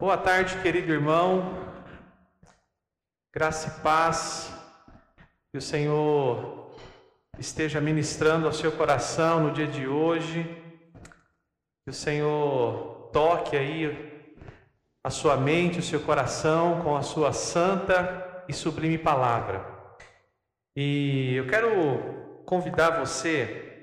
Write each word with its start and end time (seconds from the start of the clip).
Boa 0.00 0.16
tarde, 0.16 0.56
querido 0.62 0.94
irmão. 0.94 1.58
Graça 3.34 3.68
e 3.68 3.82
paz. 3.82 4.50
Que 5.52 5.58
o 5.58 5.60
Senhor 5.60 6.74
esteja 7.38 7.82
ministrando 7.82 8.46
ao 8.46 8.52
seu 8.54 8.72
coração 8.72 9.40
no 9.40 9.50
dia 9.50 9.66
de 9.66 9.86
hoje. 9.86 10.42
Que 11.84 11.90
o 11.90 11.92
Senhor 11.92 13.10
toque 13.12 13.54
aí 13.54 14.32
a 15.04 15.10
sua 15.10 15.36
mente, 15.36 15.80
o 15.80 15.82
seu 15.82 16.00
coração 16.00 16.80
com 16.80 16.96
a 16.96 17.02
sua 17.02 17.34
santa 17.34 18.42
e 18.48 18.54
sublime 18.54 18.96
palavra. 18.96 19.62
E 20.74 21.34
eu 21.34 21.46
quero 21.46 21.68
convidar 22.46 22.98
você 22.98 23.82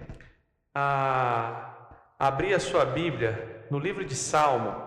a 0.73 1.93
abrir 2.17 2.55
a 2.55 2.59
sua 2.59 2.85
Bíblia 2.85 3.67
no 3.69 3.77
livro 3.77 4.03
de 4.03 4.15
Salmo 4.15 4.86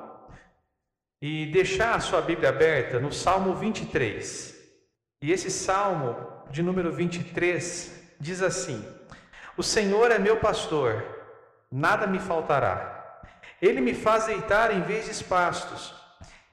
e 1.21 1.47
deixar 1.47 1.95
a 1.95 2.01
sua 2.01 2.21
Bíblia 2.23 2.49
aberta 2.49 2.99
no 2.99 3.13
Salmo 3.13 3.55
23. 3.55 4.59
E 5.23 5.33
esse 5.33 5.51
Salmo 5.51 6.17
de 6.51 6.63
número 6.63 6.91
23 6.93 8.15
diz 8.19 8.43
assim: 8.43 8.83
O 9.57 9.63
Senhor 9.63 10.11
é 10.11 10.19
meu 10.19 10.39
pastor, 10.39 11.05
nada 11.71 12.07
me 12.07 12.19
faltará. 12.19 13.23
Ele 13.61 13.81
me 13.81 13.93
faz 13.93 14.27
deitar 14.27 14.75
em 14.75 14.81
verdes 14.81 15.21
pastos. 15.21 15.95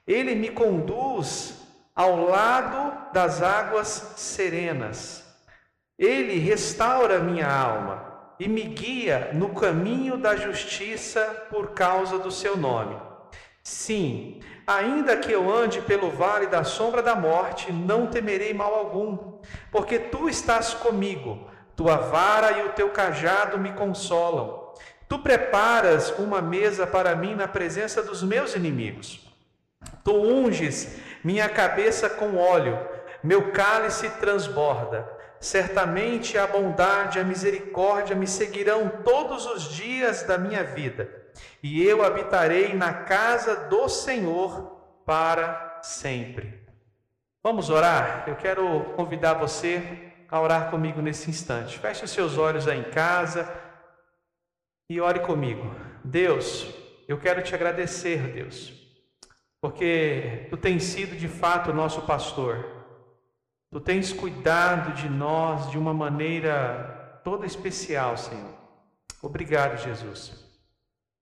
Ele 0.06 0.34
me 0.34 0.50
conduz 0.50 1.66
ao 1.94 2.26
lado 2.26 3.12
das 3.12 3.42
águas 3.42 4.14
serenas. 4.16 5.24
Ele 5.98 6.38
restaura 6.38 7.18
minha 7.18 7.50
alma 7.50 8.06
e 8.38 8.46
me 8.46 8.62
guia 8.62 9.30
no 9.32 9.54
caminho 9.54 10.16
da 10.16 10.36
justiça 10.36 11.22
por 11.50 11.70
causa 11.70 12.18
do 12.18 12.30
seu 12.30 12.56
nome. 12.56 12.96
Sim, 13.64 14.40
Ainda 14.68 15.16
que 15.16 15.32
eu 15.32 15.50
ande 15.50 15.80
pelo 15.80 16.10
vale 16.10 16.46
da 16.46 16.62
sombra 16.62 17.02
da 17.02 17.16
morte, 17.16 17.72
não 17.72 18.06
temerei 18.06 18.52
mal 18.52 18.74
algum, 18.74 19.38
porque 19.72 19.98
tu 19.98 20.28
estás 20.28 20.74
comigo, 20.74 21.48
tua 21.74 21.96
vara 21.96 22.52
e 22.52 22.66
o 22.66 22.72
teu 22.72 22.90
cajado 22.90 23.56
me 23.56 23.72
consolam. 23.72 24.74
Tu 25.08 25.18
preparas 25.20 26.10
uma 26.18 26.42
mesa 26.42 26.86
para 26.86 27.16
mim 27.16 27.34
na 27.34 27.48
presença 27.48 28.02
dos 28.02 28.22
meus 28.22 28.54
inimigos. 28.54 29.26
Tu 30.04 30.12
unges 30.12 30.98
minha 31.24 31.48
cabeça 31.48 32.10
com 32.10 32.36
óleo, 32.36 32.78
meu 33.24 33.50
cálice 33.52 34.10
transborda. 34.20 35.08
Certamente 35.40 36.36
a 36.36 36.46
bondade 36.46 37.18
a 37.20 37.24
misericórdia 37.24 38.16
me 38.16 38.26
seguirão 38.26 38.88
todos 39.04 39.46
os 39.46 39.72
dias 39.74 40.22
da 40.24 40.36
minha 40.36 40.64
vida 40.64 41.18
e 41.62 41.82
eu 41.84 42.04
habitarei 42.04 42.74
na 42.74 42.92
casa 42.92 43.68
do 43.68 43.88
Senhor 43.88 45.02
para 45.04 45.80
sempre. 45.82 46.66
Vamos 47.42 47.70
orar? 47.70 48.24
Eu 48.26 48.36
quero 48.36 48.84
convidar 48.96 49.34
você 49.34 50.12
a 50.30 50.40
orar 50.40 50.70
comigo 50.70 51.00
nesse 51.00 51.30
instante. 51.30 51.78
Feche 51.78 52.04
os 52.04 52.10
seus 52.10 52.36
olhos 52.36 52.68
aí 52.68 52.80
em 52.80 52.90
casa 52.90 53.48
e 54.88 55.00
ore 55.00 55.20
comigo. 55.20 55.74
Deus, 56.04 56.74
eu 57.06 57.18
quero 57.18 57.42
te 57.42 57.54
agradecer, 57.54 58.32
Deus, 58.32 58.72
porque 59.60 60.46
tu 60.50 60.56
tens 60.56 60.84
sido 60.84 61.16
de 61.16 61.28
fato 61.28 61.70
o 61.70 61.74
nosso 61.74 62.02
pastor. 62.02 62.77
Tu 63.70 63.80
tens 63.80 64.12
cuidado 64.12 64.94
de 64.94 65.08
nós 65.08 65.70
de 65.70 65.76
uma 65.76 65.92
maneira 65.92 67.20
toda 67.22 67.44
especial, 67.44 68.16
Senhor. 68.16 68.54
Obrigado, 69.22 69.76
Jesus. 69.76 70.44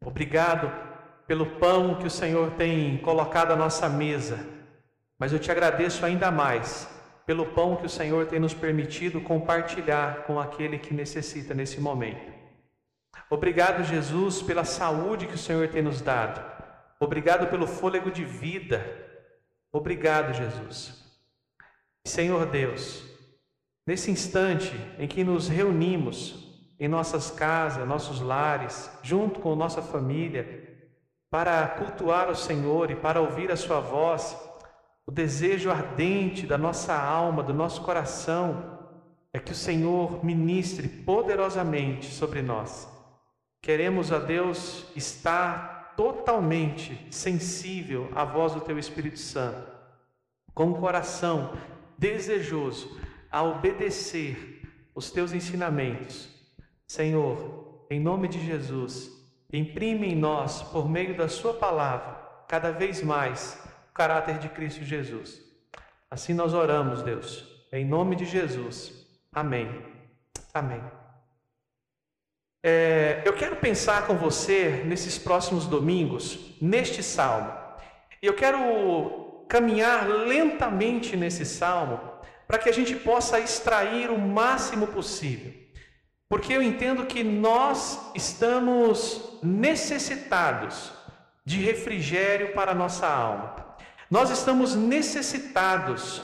Obrigado 0.04 0.70
pelo 1.26 1.46
pão 1.58 1.96
que 1.96 2.06
o 2.06 2.10
Senhor 2.10 2.52
tem 2.52 2.98
colocado 2.98 3.50
à 3.50 3.56
nossa 3.56 3.88
mesa, 3.88 4.38
mas 5.18 5.32
eu 5.32 5.40
te 5.40 5.50
agradeço 5.50 6.06
ainda 6.06 6.30
mais 6.30 6.88
pelo 7.26 7.46
pão 7.46 7.74
que 7.74 7.86
o 7.86 7.90
Senhor 7.90 8.26
tem 8.26 8.38
nos 8.38 8.54
permitido 8.54 9.20
compartilhar 9.20 10.22
com 10.22 10.38
aquele 10.38 10.78
que 10.78 10.94
necessita 10.94 11.52
nesse 11.52 11.80
momento. 11.80 12.32
Obrigado, 13.28 13.82
Jesus, 13.82 14.40
pela 14.40 14.62
saúde 14.62 15.26
que 15.26 15.34
o 15.34 15.38
Senhor 15.38 15.66
tem 15.68 15.82
nos 15.82 16.00
dado. 16.00 16.40
Obrigado 17.00 17.48
pelo 17.48 17.66
fôlego 17.66 18.10
de 18.10 18.24
vida. 18.24 18.86
Obrigado, 19.72 20.32
Jesus. 20.32 21.05
Senhor 22.06 22.46
Deus, 22.46 23.04
nesse 23.86 24.10
instante 24.10 24.72
em 24.98 25.08
que 25.08 25.24
nos 25.24 25.48
reunimos 25.48 26.46
em 26.78 26.88
nossas 26.88 27.30
casas, 27.30 27.86
nossos 27.86 28.20
lares, 28.20 28.90
junto 29.02 29.40
com 29.40 29.54
nossa 29.56 29.82
família, 29.82 30.66
para 31.30 31.66
cultuar 31.66 32.30
o 32.30 32.34
Senhor 32.34 32.90
e 32.90 32.96
para 32.96 33.20
ouvir 33.20 33.50
a 33.50 33.56
Sua 33.56 33.80
voz, 33.80 34.36
o 35.06 35.10
desejo 35.10 35.70
ardente 35.70 36.46
da 36.46 36.58
nossa 36.58 36.94
alma, 36.94 37.42
do 37.42 37.54
nosso 37.54 37.82
coração, 37.82 38.78
é 39.32 39.38
que 39.38 39.52
o 39.52 39.56
Senhor 39.56 40.24
ministre 40.24 40.88
poderosamente 40.88 42.06
sobre 42.06 42.42
nós. 42.42 42.88
Queremos 43.62 44.12
a 44.12 44.18
Deus 44.18 44.86
estar 44.94 45.94
totalmente 45.96 47.06
sensível 47.10 48.10
à 48.14 48.24
voz 48.24 48.52
do 48.52 48.60
Teu 48.60 48.78
Espírito 48.78 49.18
Santo, 49.18 49.70
com 50.54 50.70
o 50.70 50.80
coração 50.80 51.52
desejoso 51.98 53.00
a 53.30 53.42
obedecer 53.42 54.62
os 54.94 55.10
Teus 55.10 55.32
ensinamentos 55.32 56.36
Senhor, 56.86 57.84
em 57.90 57.98
nome 57.98 58.28
de 58.28 58.44
Jesus, 58.44 59.10
imprime 59.52 60.12
em 60.12 60.16
nós, 60.16 60.62
por 60.62 60.88
meio 60.88 61.16
da 61.16 61.28
Sua 61.28 61.52
palavra, 61.52 62.16
cada 62.46 62.70
vez 62.70 63.02
mais 63.02 63.60
o 63.90 63.92
caráter 63.92 64.38
de 64.38 64.48
Cristo 64.48 64.84
Jesus. 64.84 65.42
Assim 66.08 66.32
nós 66.32 66.54
oramos, 66.54 67.02
Deus, 67.02 67.44
em 67.72 67.84
nome 67.84 68.14
de 68.14 68.24
Jesus. 68.24 69.04
Amém. 69.32 69.68
Amém. 70.54 70.80
É, 72.62 73.22
eu 73.24 73.32
quero 73.32 73.56
pensar 73.56 74.06
com 74.06 74.16
você 74.16 74.84
nesses 74.86 75.18
próximos 75.18 75.66
domingos, 75.66 76.56
neste 76.62 77.02
salmo. 77.02 77.52
E 78.22 78.26
eu 78.26 78.34
quero 78.34 79.25
caminhar 79.48 80.08
lentamente 80.08 81.16
nesse 81.16 81.44
salmo 81.44 82.00
para 82.46 82.58
que 82.58 82.68
a 82.68 82.72
gente 82.72 82.94
possa 82.94 83.40
extrair 83.40 84.10
o 84.10 84.18
máximo 84.18 84.86
possível. 84.86 85.52
Porque 86.28 86.52
eu 86.52 86.62
entendo 86.62 87.06
que 87.06 87.22
nós 87.22 88.10
estamos 88.14 89.38
necessitados 89.42 90.92
de 91.44 91.60
refrigério 91.60 92.52
para 92.52 92.72
a 92.72 92.74
nossa 92.74 93.06
alma. 93.06 93.76
Nós 94.10 94.30
estamos 94.30 94.74
necessitados 94.74 96.22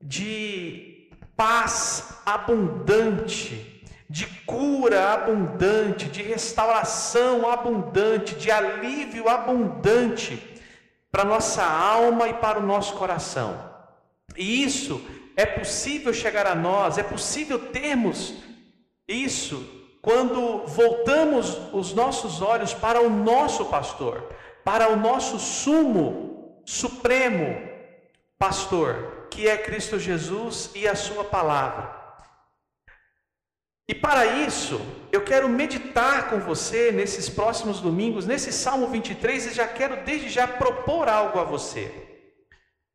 de 0.00 1.10
paz 1.36 2.20
abundante, 2.24 3.82
de 4.08 4.26
cura 4.46 5.12
abundante, 5.12 6.06
de 6.06 6.22
restauração 6.22 7.50
abundante, 7.50 8.34
de 8.34 8.50
alívio 8.50 9.28
abundante 9.28 10.47
para 11.10 11.24
nossa 11.24 11.64
alma 11.64 12.28
e 12.28 12.34
para 12.34 12.58
o 12.58 12.66
nosso 12.66 12.94
coração. 12.94 13.68
E 14.36 14.62
isso 14.62 15.00
é 15.36 15.46
possível 15.46 16.12
chegar 16.12 16.46
a 16.46 16.54
nós, 16.54 16.98
é 16.98 17.02
possível 17.02 17.58
termos 17.70 18.34
isso 19.06 19.66
quando 20.02 20.66
voltamos 20.66 21.58
os 21.72 21.92
nossos 21.92 22.40
olhos 22.40 22.72
para 22.72 23.00
o 23.00 23.10
nosso 23.10 23.64
pastor, 23.66 24.22
para 24.64 24.90
o 24.90 24.96
nosso 24.96 25.38
sumo, 25.38 26.62
supremo 26.64 27.68
pastor, 28.38 29.26
que 29.30 29.48
é 29.48 29.56
Cristo 29.56 29.98
Jesus 29.98 30.70
e 30.74 30.86
a 30.86 30.94
Sua 30.94 31.24
palavra. 31.24 31.97
E 33.88 33.94
para 33.94 34.26
isso, 34.26 34.78
eu 35.10 35.22
quero 35.22 35.48
meditar 35.48 36.28
com 36.28 36.38
você 36.40 36.92
nesses 36.92 37.30
próximos 37.30 37.80
domingos, 37.80 38.26
nesse 38.26 38.52
Salmo 38.52 38.86
23, 38.88 39.46
e 39.46 39.54
já 39.54 39.66
quero 39.66 40.04
desde 40.04 40.28
já 40.28 40.46
propor 40.46 41.08
algo 41.08 41.38
a 41.38 41.44
você. 41.44 41.90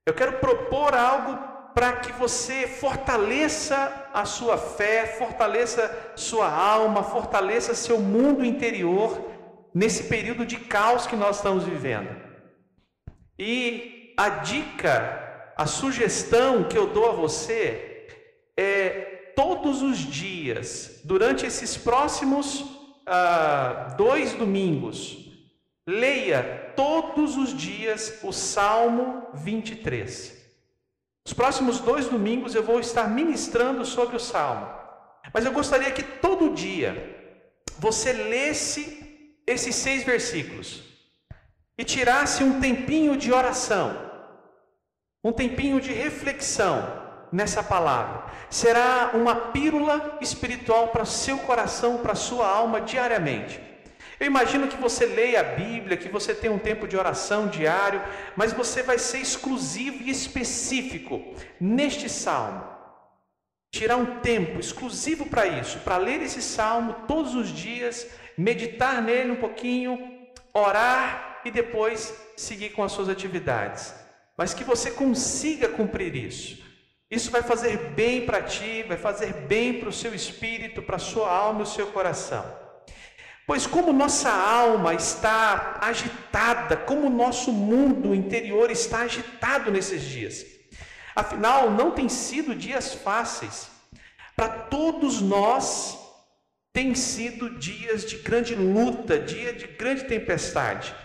Eu 0.05 0.13
quero 0.13 0.33
propor 0.33 0.93
algo 0.93 1.35
para 1.73 1.93
que 1.93 2.11
você 2.11 2.67
fortaleça 2.67 4.11
a 4.13 4.25
sua 4.25 4.55
fé, 4.57 5.07
fortaleça 5.17 6.13
sua 6.15 6.47
alma, 6.47 7.01
fortaleça 7.01 7.73
seu 7.73 7.97
mundo 7.99 8.45
interior 8.45 9.19
nesse 9.73 10.03
período 10.03 10.45
de 10.45 10.57
caos 10.57 11.07
que 11.07 11.15
nós 11.15 11.37
estamos 11.37 11.63
vivendo. 11.63 12.15
E 13.39 14.13
a 14.15 14.29
dica, 14.29 15.53
a 15.57 15.65
sugestão 15.65 16.65
que 16.65 16.77
eu 16.77 16.85
dou 16.85 17.09
a 17.09 17.13
você 17.13 18.07
é 18.55 19.12
todos 19.35 19.81
os 19.81 19.97
dias, 19.97 21.01
durante 21.03 21.45
esses 21.45 21.75
próximos 21.77 22.63
ah, 23.05 23.95
dois 23.97 24.33
domingos, 24.33 25.17
leia 25.87 26.73
todos 26.75 27.35
os 27.35 27.55
dias 27.55 28.19
o 28.23 28.31
Salmo 28.31 29.27
23. 29.33 30.41
Os 31.25 31.33
próximos 31.33 31.79
dois 31.79 32.07
domingos 32.07 32.53
eu 32.53 32.63
vou 32.63 32.79
estar 32.79 33.09
ministrando 33.09 33.85
sobre 33.85 34.15
o 34.15 34.19
Salmo. 34.19 34.67
Mas 35.33 35.45
eu 35.45 35.51
gostaria 35.51 35.91
que 35.91 36.03
todo 36.03 36.53
dia 36.53 36.91
você 37.79 38.11
lesse 38.11 39.35
esses 39.45 39.75
seis 39.75 40.03
versículos. 40.03 40.91
e 41.75 41.83
tirasse 41.83 42.43
um 42.43 42.61
tempinho 42.61 43.17
de 43.17 43.33
oração, 43.33 43.97
um 45.23 45.31
tempinho 45.31 45.81
de 45.81 45.91
reflexão 45.91 47.02
nessa 47.33 47.63
palavra, 47.63 48.25
será 48.47 49.11
uma 49.15 49.35
pílula 49.35 50.19
espiritual 50.21 50.89
para 50.89 51.03
seu 51.03 51.39
coração, 51.39 51.97
para 51.97 52.13
sua 52.13 52.47
alma 52.47 52.79
diariamente. 52.79 53.59
Eu 54.19 54.27
imagino 54.27 54.67
que 54.67 54.77
você 54.77 55.07
leia 55.07 55.39
a 55.39 55.43
Bíblia, 55.43 55.97
que 55.97 56.07
você 56.07 56.35
tenha 56.35 56.53
um 56.53 56.59
tempo 56.59 56.87
de 56.87 56.95
oração 56.95 57.47
diário, 57.47 57.99
mas 58.35 58.53
você 58.53 58.83
vai 58.83 58.99
ser 58.99 59.17
exclusivo 59.17 60.03
e 60.03 60.11
específico 60.11 61.33
neste 61.59 62.07
salmo. 62.07 62.63
Tirar 63.71 63.97
um 63.97 64.19
tempo 64.19 64.59
exclusivo 64.59 65.25
para 65.25 65.47
isso, 65.47 65.79
para 65.79 65.97
ler 65.97 66.21
esse 66.21 66.41
salmo 66.41 66.95
todos 67.07 67.33
os 67.33 67.49
dias, 67.49 68.07
meditar 68.37 69.01
nele 69.01 69.31
um 69.31 69.37
pouquinho, 69.37 70.21
orar 70.53 71.41
e 71.43 71.49
depois 71.49 72.15
seguir 72.37 72.69
com 72.69 72.83
as 72.83 72.91
suas 72.91 73.09
atividades. 73.09 73.93
Mas 74.37 74.53
que 74.53 74.63
você 74.63 74.91
consiga 74.91 75.67
cumprir 75.67 76.15
isso. 76.15 76.62
Isso 77.13 77.29
vai 77.29 77.43
fazer 77.43 77.77
bem 77.91 78.25
para 78.25 78.41
ti, 78.41 78.83
vai 78.87 78.97
fazer 78.97 79.31
bem 79.47 79.79
para 79.79 79.89
o 79.89 79.93
seu 79.93 80.15
espírito, 80.15 80.81
para 80.81 80.95
a 80.95 80.99
sua 81.11 81.29
alma 81.29 81.59
e 81.59 81.63
o 81.63 81.67
seu 81.67 81.87
coração. 81.87 82.43
Pois, 83.45 83.67
como 83.67 83.93
nossa 83.93 84.31
alma 84.31 84.95
está 84.95 85.77
agitada, 85.79 86.75
como 86.75 87.05
o 87.05 87.15
nosso 87.23 87.51
mundo 87.51 88.15
interior 88.15 88.71
está 88.71 89.01
agitado 89.01 89.69
nesses 89.69 90.01
dias. 90.01 90.43
Afinal, 91.15 91.69
não 91.69 91.91
tem 91.91 92.09
sido 92.09 92.55
dias 92.55 92.95
fáceis. 92.95 93.69
Para 94.35 94.49
todos 94.49 95.21
nós, 95.21 95.95
tem 96.71 96.95
sido 96.95 97.59
dias 97.59 98.05
de 98.05 98.17
grande 98.17 98.55
luta, 98.55 99.19
dia 99.19 99.53
de 99.53 99.67
grande 99.67 100.05
tempestade. 100.05 100.95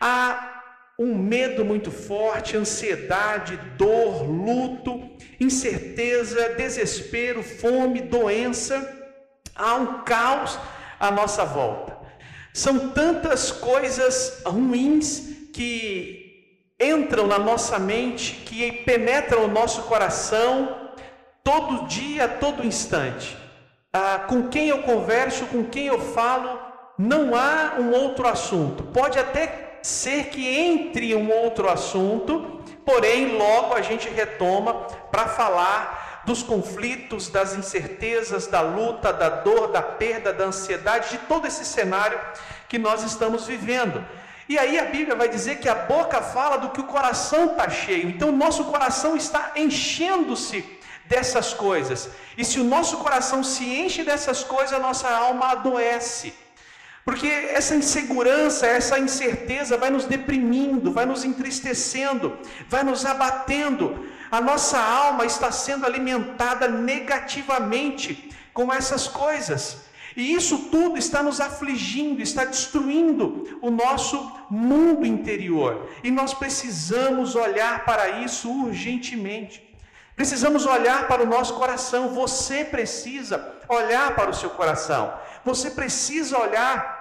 Há 0.00 0.51
um 1.02 1.16
medo 1.18 1.64
muito 1.64 1.90
forte, 1.90 2.56
ansiedade, 2.56 3.56
dor, 3.76 4.22
luto, 4.22 5.02
incerteza, 5.40 6.50
desespero, 6.50 7.42
fome, 7.42 8.00
doença. 8.00 9.00
Há 9.54 9.74
um 9.74 10.02
caos 10.04 10.56
à 11.00 11.10
nossa 11.10 11.44
volta. 11.44 11.98
São 12.54 12.90
tantas 12.90 13.50
coisas 13.50 14.42
ruins 14.46 15.48
que 15.52 16.22
entram 16.80 17.26
na 17.26 17.38
nossa 17.38 17.78
mente, 17.78 18.34
que 18.46 18.70
penetram 18.70 19.44
o 19.44 19.48
nosso 19.48 19.82
coração 19.82 20.92
todo 21.42 21.88
dia, 21.88 22.28
todo 22.28 22.64
instante. 22.64 23.36
Ah, 23.92 24.24
com 24.28 24.48
quem 24.48 24.68
eu 24.68 24.82
converso, 24.82 25.46
com 25.46 25.64
quem 25.64 25.86
eu 25.86 25.98
falo, 25.98 26.58
não 26.96 27.34
há 27.34 27.74
um 27.78 27.90
outro 27.90 28.28
assunto. 28.28 28.84
Pode 28.84 29.18
até 29.18 29.71
ser 29.82 30.26
que 30.26 30.46
entre 30.46 31.14
um 31.14 31.30
outro 31.30 31.68
assunto, 31.68 32.60
porém 32.84 33.36
logo 33.36 33.74
a 33.74 33.82
gente 33.82 34.08
retoma 34.08 34.74
para 35.10 35.28
falar 35.28 36.22
dos 36.24 36.42
conflitos, 36.42 37.28
das 37.28 37.54
incertezas, 37.54 38.46
da 38.46 38.60
luta, 38.60 39.12
da 39.12 39.28
dor, 39.28 39.68
da 39.68 39.82
perda, 39.82 40.32
da 40.32 40.44
ansiedade, 40.44 41.10
de 41.10 41.18
todo 41.18 41.46
esse 41.46 41.64
cenário 41.64 42.18
que 42.68 42.78
nós 42.78 43.02
estamos 43.02 43.46
vivendo. 43.46 44.04
E 44.48 44.58
aí 44.58 44.78
a 44.78 44.84
Bíblia 44.84 45.16
vai 45.16 45.28
dizer 45.28 45.58
que 45.58 45.68
a 45.68 45.74
boca 45.74 46.20
fala 46.20 46.58
do 46.58 46.70
que 46.70 46.80
o 46.80 46.84
coração 46.84 47.52
está 47.52 47.68
cheio. 47.68 48.08
Então 48.08 48.28
o 48.28 48.36
nosso 48.36 48.64
coração 48.64 49.16
está 49.16 49.52
enchendo-se 49.56 50.64
dessas 51.06 51.52
coisas. 51.52 52.08
E 52.36 52.44
se 52.44 52.60
o 52.60 52.64
nosso 52.64 52.98
coração 52.98 53.42
se 53.42 53.64
enche 53.64 54.02
dessas 54.02 54.44
coisas, 54.44 54.72
a 54.72 54.78
nossa 54.78 55.08
alma 55.08 55.52
adoece. 55.52 56.34
Porque 57.04 57.26
essa 57.26 57.74
insegurança, 57.74 58.66
essa 58.66 58.98
incerteza 58.98 59.76
vai 59.76 59.90
nos 59.90 60.04
deprimindo, 60.04 60.92
vai 60.92 61.04
nos 61.04 61.24
entristecendo, 61.24 62.38
vai 62.68 62.84
nos 62.84 63.04
abatendo. 63.04 64.06
A 64.30 64.40
nossa 64.40 64.78
alma 64.78 65.24
está 65.26 65.50
sendo 65.50 65.84
alimentada 65.84 66.68
negativamente 66.68 68.30
com 68.54 68.72
essas 68.72 69.08
coisas. 69.08 69.82
E 70.16 70.34
isso 70.34 70.68
tudo 70.70 70.96
está 70.96 71.22
nos 71.22 71.40
afligindo, 71.40 72.22
está 72.22 72.44
destruindo 72.44 73.58
o 73.62 73.70
nosso 73.70 74.30
mundo 74.50 75.06
interior. 75.06 75.88
E 76.04 76.10
nós 76.10 76.34
precisamos 76.34 77.34
olhar 77.34 77.84
para 77.84 78.20
isso 78.20 78.50
urgentemente. 78.50 79.72
Precisamos 80.14 80.66
olhar 80.66 81.08
para 81.08 81.22
o 81.22 81.26
nosso 81.26 81.54
coração. 81.54 82.10
Você 82.10 82.64
precisa 82.64 83.54
olhar 83.68 84.14
para 84.14 84.30
o 84.30 84.34
seu 84.34 84.50
coração. 84.50 85.14
Você 85.44 85.70
precisa 85.70 86.38
olhar 86.38 86.91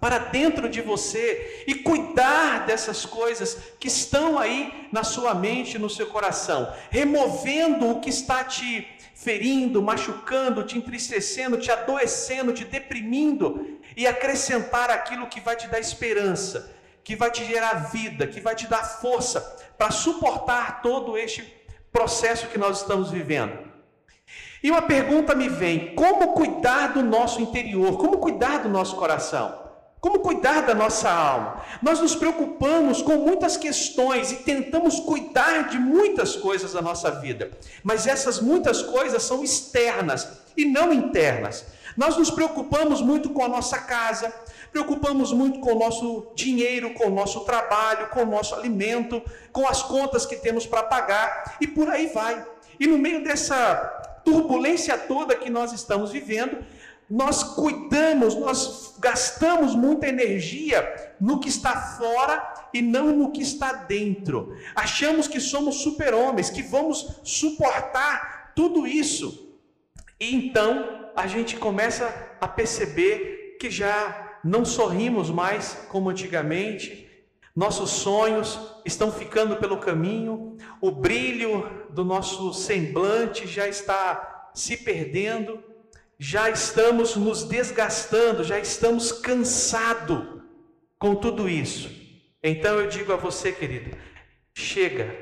para 0.00 0.18
dentro 0.18 0.68
de 0.68 0.80
você 0.80 1.64
e 1.66 1.74
cuidar 1.74 2.64
dessas 2.66 3.04
coisas 3.04 3.58
que 3.78 3.88
estão 3.88 4.38
aí 4.38 4.88
na 4.90 5.04
sua 5.04 5.34
mente, 5.34 5.78
no 5.78 5.90
seu 5.90 6.06
coração, 6.06 6.72
removendo 6.90 7.90
o 7.90 8.00
que 8.00 8.08
está 8.08 8.42
te 8.42 8.88
ferindo, 9.14 9.82
machucando, 9.82 10.64
te 10.64 10.78
entristecendo, 10.78 11.58
te 11.58 11.70
adoecendo, 11.70 12.54
te 12.54 12.64
deprimindo 12.64 13.78
e 13.94 14.06
acrescentar 14.06 14.90
aquilo 14.90 15.26
que 15.26 15.40
vai 15.40 15.54
te 15.54 15.68
dar 15.68 15.78
esperança, 15.78 16.74
que 17.04 17.14
vai 17.14 17.30
te 17.30 17.44
gerar 17.44 17.90
vida, 17.90 18.26
que 18.26 18.40
vai 18.40 18.54
te 18.54 18.66
dar 18.66 18.82
força 18.82 19.40
para 19.76 19.90
suportar 19.90 20.80
todo 20.80 21.18
este 21.18 21.42
processo 21.92 22.46
que 22.46 22.58
nós 22.58 22.80
estamos 22.80 23.10
vivendo. 23.10 23.70
E 24.62 24.70
uma 24.70 24.82
pergunta 24.82 25.34
me 25.34 25.48
vem: 25.48 25.94
como 25.94 26.32
cuidar 26.32 26.94
do 26.94 27.02
nosso 27.02 27.42
interior? 27.42 27.98
Como 27.98 28.18
cuidar 28.18 28.62
do 28.62 28.68
nosso 28.68 28.96
coração? 28.96 29.69
Como 30.00 30.20
cuidar 30.20 30.62
da 30.62 30.74
nossa 30.74 31.10
alma? 31.10 31.62
Nós 31.82 32.00
nos 32.00 32.14
preocupamos 32.14 33.02
com 33.02 33.16
muitas 33.16 33.58
questões 33.58 34.32
e 34.32 34.36
tentamos 34.36 34.98
cuidar 34.98 35.68
de 35.68 35.78
muitas 35.78 36.34
coisas 36.36 36.72
da 36.72 36.80
nossa 36.80 37.10
vida, 37.10 37.50
mas 37.82 38.06
essas 38.06 38.40
muitas 38.40 38.82
coisas 38.82 39.22
são 39.22 39.44
externas 39.44 40.26
e 40.56 40.64
não 40.64 40.90
internas. 40.90 41.66
Nós 41.98 42.16
nos 42.16 42.30
preocupamos 42.30 43.02
muito 43.02 43.28
com 43.28 43.44
a 43.44 43.48
nossa 43.48 43.76
casa, 43.76 44.32
preocupamos 44.72 45.32
muito 45.34 45.60
com 45.60 45.74
o 45.74 45.78
nosso 45.78 46.32
dinheiro, 46.34 46.94
com 46.94 47.08
o 47.08 47.14
nosso 47.14 47.40
trabalho, 47.40 48.08
com 48.08 48.22
o 48.22 48.26
nosso 48.26 48.54
alimento, 48.54 49.20
com 49.52 49.68
as 49.68 49.82
contas 49.82 50.24
que 50.24 50.36
temos 50.36 50.64
para 50.64 50.84
pagar 50.84 51.58
e 51.60 51.66
por 51.66 51.90
aí 51.90 52.06
vai. 52.06 52.42
E 52.78 52.86
no 52.86 52.96
meio 52.96 53.22
dessa 53.22 53.74
turbulência 54.24 54.96
toda 54.96 55.34
que 55.34 55.50
nós 55.50 55.72
estamos 55.72 56.10
vivendo, 56.10 56.58
nós 57.10 57.42
cuidamos, 57.42 58.36
nós 58.36 58.94
gastamos 59.00 59.74
muita 59.74 60.06
energia 60.06 61.14
no 61.20 61.40
que 61.40 61.48
está 61.48 61.74
fora 61.98 62.68
e 62.72 62.80
não 62.80 63.06
no 63.06 63.32
que 63.32 63.42
está 63.42 63.72
dentro. 63.72 64.56
Achamos 64.76 65.26
que 65.26 65.40
somos 65.40 65.82
super-homens, 65.82 66.50
que 66.50 66.62
vamos 66.62 67.20
suportar 67.24 68.52
tudo 68.54 68.86
isso. 68.86 69.58
E 70.20 70.34
então 70.34 71.10
a 71.16 71.26
gente 71.26 71.56
começa 71.56 72.36
a 72.40 72.46
perceber 72.46 73.56
que 73.58 73.68
já 73.68 74.38
não 74.44 74.64
sorrimos 74.64 75.30
mais 75.30 75.76
como 75.88 76.10
antigamente, 76.10 77.08
nossos 77.56 77.90
sonhos 77.90 78.58
estão 78.86 79.10
ficando 79.10 79.56
pelo 79.56 79.78
caminho, 79.78 80.56
o 80.80 80.92
brilho 80.92 81.68
do 81.90 82.04
nosso 82.04 82.54
semblante 82.54 83.48
já 83.48 83.66
está 83.66 84.50
se 84.54 84.76
perdendo 84.76 85.69
já 86.22 86.50
estamos 86.50 87.16
nos 87.16 87.44
desgastando, 87.44 88.44
já 88.44 88.58
estamos 88.58 89.10
cansados 89.10 90.22
com 90.98 91.14
tudo 91.14 91.48
isso. 91.48 91.90
Então 92.42 92.78
eu 92.78 92.88
digo 92.88 93.10
a 93.10 93.16
você, 93.16 93.50
querido, 93.50 93.96
chega, 94.52 95.16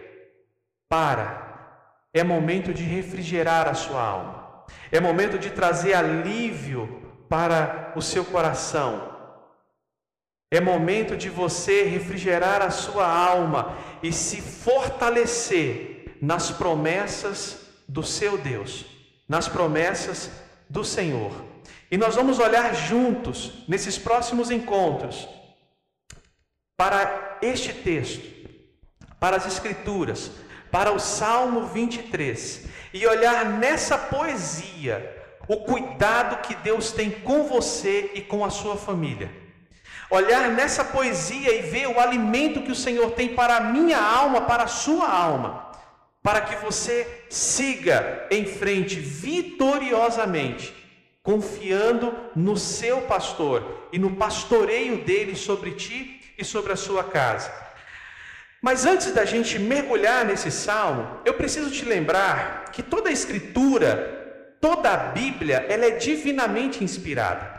para. 0.89 1.47
É 2.13 2.25
momento 2.25 2.75
de 2.75 2.83
refrigerar 2.83 3.69
a 3.69 3.75
sua 3.75 4.03
alma. 4.03 4.65
É 4.91 4.99
momento 4.99 5.39
de 5.39 5.51
trazer 5.51 5.95
alívio 5.95 7.01
para 7.29 7.93
o 7.95 8.03
seu 8.03 8.25
coração. 8.25 9.17
É 10.51 10.61
momento 10.61 11.17
de 11.17 11.31
você 11.31 11.85
refrigerar 11.85 12.61
a 12.61 12.71
sua 12.71 13.07
alma 13.07 13.79
e 14.03 14.13
se 14.13 14.43
fortalecer 14.43 16.17
nas 16.21 16.51
promessas 16.51 17.69
do 17.87 18.03
seu 18.03 18.37
Deus, 18.37 18.85
nas 19.29 19.47
promessas 19.47 20.48
do 20.69 20.85
Senhor. 20.85 21.33
E 21.91 21.97
nós 21.97 22.15
vamos 22.15 22.39
olhar 22.39 22.75
juntos, 22.75 23.65
nesses 23.67 23.97
próximos 23.97 24.51
encontros, 24.51 25.27
para 26.77 27.39
este 27.41 27.73
texto, 27.73 28.23
para 29.19 29.37
as 29.37 29.47
Escrituras, 29.47 30.31
para 30.71 30.93
o 30.93 30.99
Salmo 30.99 31.67
23, 31.67 32.67
e 32.93 33.07
olhar 33.07 33.47
nessa 33.47 33.97
poesia 33.97 35.17
o 35.49 35.57
cuidado 35.59 36.43
que 36.43 36.55
Deus 36.57 36.93
tem 36.93 37.11
com 37.11 37.45
você 37.45 38.11
e 38.15 38.21
com 38.21 38.45
a 38.45 38.51
sua 38.51 38.77
família. 38.77 39.31
Olhar 40.11 40.51
nessa 40.51 40.85
poesia 40.85 41.55
e 41.55 41.63
ver 41.63 41.87
o 41.87 41.99
alimento 41.99 42.63
que 42.63 42.73
o 42.73 42.77
Senhor 42.77 43.13
tem 43.13 43.35
para 43.35 43.57
a 43.57 43.61
minha 43.61 43.99
alma, 43.99 44.43
para 44.43 44.65
a 44.65 44.69
sua 44.69 45.09
alma 45.09 45.68
para 46.29 46.43
que 46.43 46.57
você 46.57 47.25
siga 47.31 48.27
em 48.31 48.45
frente 48.45 49.01
vitoriosamente, 49.01 50.75
confiando 51.23 52.15
no 52.37 52.55
seu 52.55 53.01
pastor 53.01 53.89
e 53.91 53.99
no 53.99 54.15
pastoreio 54.15 55.03
dele 55.07 55.35
sobre 55.35 55.71
ti 55.71 56.21
e 56.37 56.45
sobre 56.45 56.75
a 56.75 56.77
sua 56.77 57.03
casa. 57.03 57.51
Mas 58.61 58.85
antes 58.85 59.11
da 59.11 59.25
gente 59.25 59.59
mergulhar 59.59 60.27
nesse 60.27 60.51
salmo, 60.51 61.19
eu 61.25 61.33
preciso 61.33 61.71
te 61.71 61.87
lembrar 61.87 62.73
que 62.73 62.83
toda 62.83 63.09
a 63.09 63.13
escritura, 63.13 64.55
toda 64.61 64.93
a 64.93 64.97
Bíblia, 64.99 65.65
ela 65.67 65.87
é 65.87 65.93
divinamente 65.93 66.85
inspirada. 66.85 67.59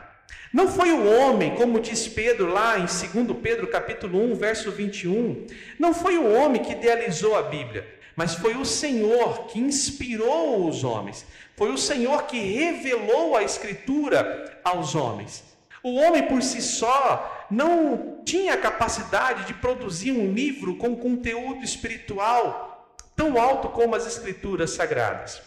Não 0.53 0.67
foi 0.67 0.91
o 0.91 1.11
homem, 1.11 1.55
como 1.55 1.79
diz 1.79 2.07
Pedro 2.07 2.51
lá 2.51 2.77
em 2.77 2.85
2 2.85 3.35
Pedro 3.41 3.65
capítulo 3.65 4.23
1, 4.31 4.35
verso 4.35 4.71
21, 4.71 5.47
não 5.79 5.91
foi 5.91 6.19
o 6.19 6.31
homem 6.31 6.61
que 6.61 6.73
idealizou 6.73 7.35
a 7.35 7.41
Bíblia, 7.41 7.97
mas 8.19 8.35
foi 8.35 8.57
o 8.57 8.65
Senhor 8.65 9.45
que 9.45 9.57
inspirou 9.57 10.67
os 10.67 10.83
homens. 10.83 11.25
Foi 11.55 11.71
o 11.71 11.77
Senhor 11.77 12.23
que 12.23 12.37
revelou 12.37 13.33
a 13.33 13.43
escritura 13.43 14.59
aos 14.61 14.93
homens. 14.93 15.41
O 15.81 15.95
homem 15.95 16.23
por 16.23 16.43
si 16.43 16.61
só 16.61 17.47
não 17.49 18.19
tinha 18.25 18.57
capacidade 18.57 19.45
de 19.45 19.53
produzir 19.53 20.11
um 20.11 20.33
livro 20.33 20.75
com 20.75 20.97
conteúdo 20.97 21.63
espiritual 21.63 22.93
tão 23.15 23.39
alto 23.39 23.69
como 23.69 23.95
as 23.95 24.05
escrituras 24.05 24.71
sagradas. 24.71 25.41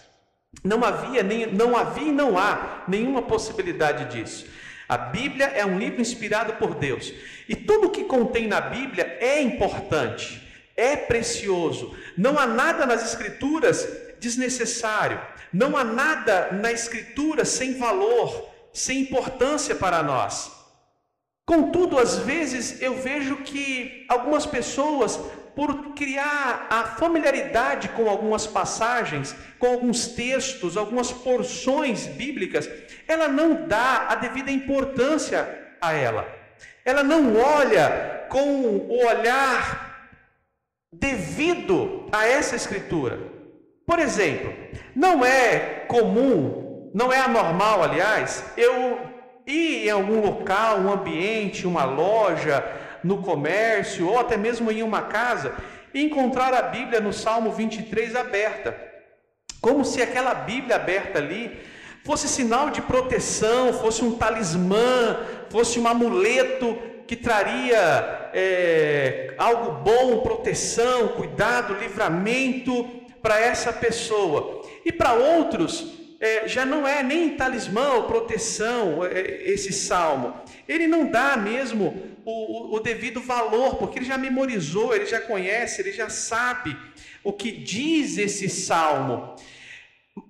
Não 0.64 0.82
havia, 0.82 1.22
nem, 1.22 1.52
não 1.52 1.76
havia 1.76 2.08
e 2.08 2.10
não 2.10 2.38
há 2.38 2.84
nenhuma 2.88 3.20
possibilidade 3.20 4.16
disso. 4.16 4.46
A 4.88 4.96
Bíblia 4.96 5.44
é 5.44 5.66
um 5.66 5.78
livro 5.78 6.00
inspirado 6.00 6.54
por 6.54 6.74
Deus. 6.74 7.12
E 7.46 7.54
tudo 7.54 7.90
que 7.90 8.04
contém 8.04 8.46
na 8.46 8.62
Bíblia 8.62 9.18
é 9.20 9.42
importante, 9.42 10.41
é 10.76 10.96
precioso. 10.96 11.96
Não 12.16 12.38
há 12.38 12.46
nada 12.46 12.86
nas 12.86 13.04
Escrituras 13.04 13.86
desnecessário. 14.18 15.20
Não 15.52 15.76
há 15.76 15.84
nada 15.84 16.50
na 16.52 16.72
Escritura 16.72 17.44
sem 17.44 17.76
valor, 17.78 18.48
sem 18.72 19.00
importância 19.00 19.74
para 19.74 20.02
nós. 20.02 20.50
Contudo, 21.44 21.98
às 21.98 22.18
vezes 22.18 22.80
eu 22.80 22.94
vejo 22.94 23.36
que 23.38 24.06
algumas 24.08 24.46
pessoas, 24.46 25.18
por 25.54 25.92
criar 25.94 26.66
a 26.70 26.84
familiaridade 26.84 27.88
com 27.90 28.08
algumas 28.08 28.46
passagens, 28.46 29.34
com 29.58 29.66
alguns 29.66 30.06
textos, 30.06 30.76
algumas 30.76 31.12
porções 31.12 32.06
bíblicas, 32.06 32.70
ela 33.06 33.28
não 33.28 33.66
dá 33.66 34.06
a 34.08 34.14
devida 34.14 34.50
importância 34.50 35.76
a 35.80 35.92
ela. 35.92 36.26
Ela 36.84 37.02
não 37.02 37.36
olha 37.36 38.26
com 38.28 38.64
o 38.64 39.06
olhar 39.06 39.91
devido 40.92 42.06
a 42.12 42.26
essa 42.26 42.54
escritura. 42.54 43.18
Por 43.86 43.98
exemplo, 43.98 44.52
não 44.94 45.24
é 45.24 45.84
comum, 45.88 46.90
não 46.94 47.12
é 47.12 47.18
anormal, 47.18 47.82
aliás, 47.82 48.44
eu 48.56 48.98
ir 49.46 49.86
em 49.86 49.90
algum 49.90 50.20
local, 50.20 50.78
um 50.78 50.92
ambiente, 50.92 51.66
uma 51.66 51.84
loja, 51.84 52.62
no 53.02 53.22
comércio 53.22 54.08
ou 54.08 54.18
até 54.18 54.36
mesmo 54.36 54.70
em 54.70 54.82
uma 54.82 55.02
casa 55.02 55.54
e 55.92 56.02
encontrar 56.02 56.54
a 56.54 56.62
Bíblia 56.62 57.00
no 57.00 57.12
Salmo 57.12 57.50
23 57.50 58.14
aberta. 58.14 58.76
Como 59.60 59.84
se 59.84 60.00
aquela 60.00 60.34
Bíblia 60.34 60.76
aberta 60.76 61.18
ali 61.18 61.60
fosse 62.04 62.28
sinal 62.28 62.70
de 62.70 62.82
proteção, 62.82 63.72
fosse 63.72 64.04
um 64.04 64.16
talismã, 64.16 65.20
fosse 65.50 65.78
um 65.78 65.86
amuleto 65.86 66.78
que 67.06 67.16
traria 67.16 68.30
é, 68.32 69.34
algo 69.38 69.82
bom, 69.82 70.20
proteção, 70.20 71.08
cuidado, 71.08 71.74
livramento 71.74 72.84
para 73.20 73.38
essa 73.38 73.72
pessoa. 73.72 74.62
E 74.84 74.90
para 74.90 75.14
outros, 75.14 75.92
é, 76.20 76.46
já 76.46 76.64
não 76.64 76.86
é 76.86 77.02
nem 77.02 77.36
talismã 77.36 77.94
ou 77.94 78.04
proteção 78.04 79.04
é, 79.04 79.42
esse 79.44 79.72
salmo. 79.72 80.34
Ele 80.68 80.86
não 80.86 81.10
dá 81.10 81.36
mesmo 81.36 82.00
o, 82.24 82.30
o, 82.30 82.76
o 82.76 82.80
devido 82.80 83.20
valor, 83.20 83.76
porque 83.76 83.98
ele 83.98 84.06
já 84.06 84.16
memorizou, 84.16 84.94
ele 84.94 85.06
já 85.06 85.20
conhece, 85.20 85.80
ele 85.80 85.92
já 85.92 86.08
sabe 86.08 86.76
o 87.24 87.32
que 87.32 87.50
diz 87.50 88.18
esse 88.18 88.48
salmo. 88.48 89.34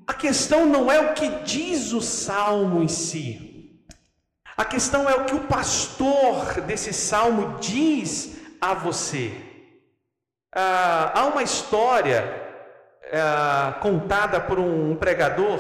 A 0.07 0.15
questão 0.15 0.67
não 0.67 0.91
é 0.91 0.99
o 1.01 1.15
que 1.15 1.29
diz 1.45 1.93
o 1.93 2.01
salmo 2.01 2.83
em 2.83 2.89
si. 2.89 3.52
A 4.63 4.65
questão 4.65 5.11
é 5.11 5.15
o 5.17 5.25
que 5.25 5.35
o 5.35 5.41
pastor 5.41 6.61
desse 6.61 6.93
salmo 6.93 7.59
diz 7.59 8.37
a 8.61 8.73
você. 8.73 9.35
Ah, 10.55 11.11
há 11.17 11.27
uma 11.27 11.43
história 11.43 12.23
ah, 13.13 13.77
contada 13.81 14.41
por 14.41 14.61
um 14.61 14.95
pregador 14.95 15.59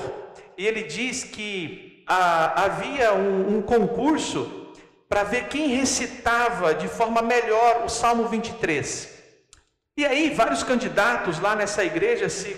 e 0.56 0.64
ele 0.64 0.84
diz 0.84 1.24
que 1.24 2.04
ah, 2.06 2.62
havia 2.62 3.12
um, 3.12 3.56
um 3.56 3.62
concurso 3.62 4.70
para 5.08 5.24
ver 5.24 5.48
quem 5.48 5.66
recitava 5.66 6.72
de 6.72 6.86
forma 6.86 7.20
melhor 7.22 7.82
o 7.84 7.88
Salmo 7.88 8.28
23. 8.28 9.20
E 9.96 10.06
aí, 10.06 10.30
vários 10.30 10.62
candidatos 10.62 11.40
lá 11.40 11.56
nessa 11.56 11.82
igreja 11.84 12.28
se 12.28 12.56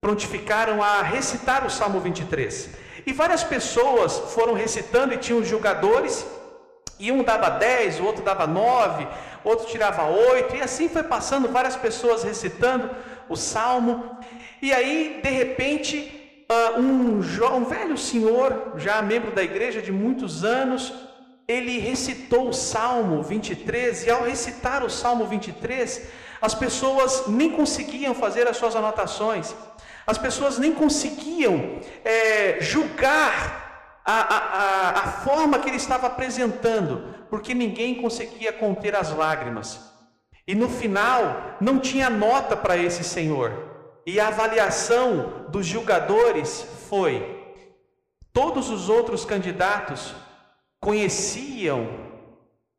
prontificaram 0.00 0.82
a 0.82 1.02
recitar 1.02 1.66
o 1.66 1.70
Salmo 1.70 2.00
23. 2.00 2.85
E 3.06 3.12
várias 3.12 3.44
pessoas 3.44 4.18
foram 4.34 4.52
recitando 4.52 5.14
e 5.14 5.18
tinham 5.18 5.44
julgadores, 5.44 6.26
e 6.98 7.12
um 7.12 7.22
dava 7.22 7.50
10, 7.50 8.00
o 8.00 8.04
outro 8.04 8.24
dava 8.24 8.46
9, 8.46 9.06
outro 9.44 9.66
tirava 9.66 10.04
8, 10.04 10.56
e 10.56 10.60
assim 10.60 10.88
foi 10.88 11.04
passando 11.04 11.48
várias 11.48 11.76
pessoas 11.76 12.24
recitando 12.24 12.90
o 13.28 13.36
salmo. 13.36 14.18
E 14.60 14.72
aí, 14.72 15.20
de 15.22 15.30
repente, 15.30 16.44
ah, 16.48 16.74
um, 16.78 17.20
um 17.20 17.64
velho 17.64 17.96
senhor, 17.96 18.72
já 18.76 19.00
membro 19.02 19.30
da 19.30 19.42
igreja 19.42 19.80
de 19.80 19.92
muitos 19.92 20.44
anos, 20.44 20.92
ele 21.46 21.78
recitou 21.78 22.48
o 22.48 22.52
Salmo 22.52 23.22
23, 23.22 24.06
e 24.06 24.10
ao 24.10 24.24
recitar 24.24 24.84
o 24.84 24.90
Salmo 24.90 25.26
23, 25.26 26.08
as 26.40 26.54
pessoas 26.54 27.28
nem 27.28 27.52
conseguiam 27.52 28.14
fazer 28.14 28.48
as 28.48 28.56
suas 28.56 28.74
anotações. 28.74 29.54
As 30.06 30.16
pessoas 30.16 30.58
nem 30.58 30.72
conseguiam 30.72 31.80
é, 32.04 32.60
julgar 32.60 34.00
a, 34.04 34.12
a, 34.12 34.90
a 35.00 35.12
forma 35.24 35.58
que 35.58 35.68
ele 35.68 35.76
estava 35.76 36.06
apresentando, 36.06 37.26
porque 37.28 37.52
ninguém 37.52 38.00
conseguia 38.00 38.52
conter 38.52 38.94
as 38.94 39.12
lágrimas. 39.12 39.80
E 40.46 40.54
no 40.54 40.68
final, 40.68 41.56
não 41.60 41.80
tinha 41.80 42.08
nota 42.08 42.56
para 42.56 42.76
esse 42.76 43.02
senhor. 43.02 43.52
E 44.06 44.20
a 44.20 44.28
avaliação 44.28 45.46
dos 45.48 45.66
julgadores 45.66 46.64
foi: 46.88 47.54
todos 48.32 48.70
os 48.70 48.88
outros 48.88 49.24
candidatos 49.24 50.14
conheciam 50.80 51.88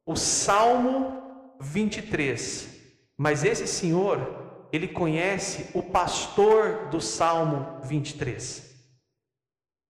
o 0.05 0.15
Salmo 0.15 1.21
23, 1.59 2.69
mas 3.17 3.43
esse 3.43 3.67
senhor 3.67 4.46
ele 4.71 4.87
conhece 4.87 5.67
o 5.73 5.81
pastor 5.81 6.87
do 6.89 6.99
Salmo 6.99 7.79
23. 7.83 8.67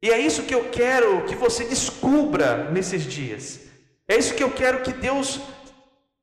E 0.04 0.12
é 0.12 0.20
isso 0.20 0.44
que 0.44 0.54
eu 0.54 0.70
quero 0.70 1.26
que 1.26 1.36
você 1.36 1.64
descubra 1.66 2.70
nesses 2.72 3.04
dias. 3.04 3.62
É 4.08 4.16
isso 4.16 4.36
que 4.36 4.44
eu 4.44 4.52
quero 4.52 4.82
que 4.84 4.94
Deus 4.94 5.40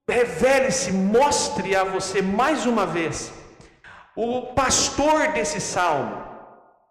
revele-se, 0.08 0.92
mostre 0.92 1.74
a 1.74 1.84
você 1.84 2.22
mais 2.22 2.66
uma 2.66 2.86
vez. 2.86 3.32
O 4.16 4.54
pastor 4.54 5.32
desse 5.32 5.60
salmo. 5.60 6.22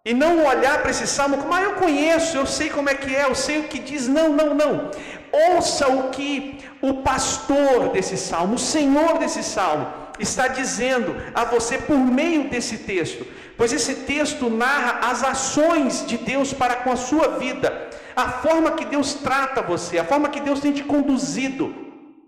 E 0.06 0.14
não 0.14 0.46
olhar 0.46 0.82
para 0.82 0.92
esse 0.92 1.08
salmo 1.08 1.38
como, 1.38 1.54
ah, 1.54 1.62
eu 1.62 1.76
conheço, 1.76 2.36
eu 2.36 2.46
sei 2.46 2.70
como 2.70 2.90
é 2.90 2.96
que 2.96 3.16
é, 3.16 3.24
eu 3.24 3.34
sei 3.34 3.60
o 3.60 3.70
que 3.70 3.80
diz. 3.80 4.06
Não, 4.08 4.30
não, 4.30 4.54
não. 4.54 4.92
Ouça 5.32 5.88
o 5.88 6.10
que 6.10 6.60
o 6.82 6.96
pastor 6.96 7.90
desse 7.90 8.18
salmo, 8.18 8.56
o 8.56 8.60
Senhor 8.60 9.18
desse 9.18 9.42
salmo, 9.42 10.03
está 10.20 10.48
dizendo 10.48 11.16
a 11.34 11.46
você 11.46 11.78
por 11.78 11.98
meio 11.98 12.50
desse 12.50 12.80
texto, 12.80 13.26
pois 13.58 13.74
esse 13.74 13.96
texto 13.96 14.50
narra 14.50 15.10
as 15.10 15.24
ações 15.24 16.06
de 16.06 16.18
Deus 16.18 16.54
para 16.54 16.78
com 16.78 16.92
a 16.92 16.96
sua 16.96 17.40
vida, 17.40 17.90
a 18.16 18.30
forma 18.30 18.72
que 18.72 18.86
Deus 18.86 19.16
trata 19.16 19.62
você, 19.62 19.98
a 19.98 20.06
forma 20.06 20.30
que 20.30 20.40
Deus 20.40 20.60
tem 20.60 20.72
te 20.72 20.84
conduzido, 20.84 21.74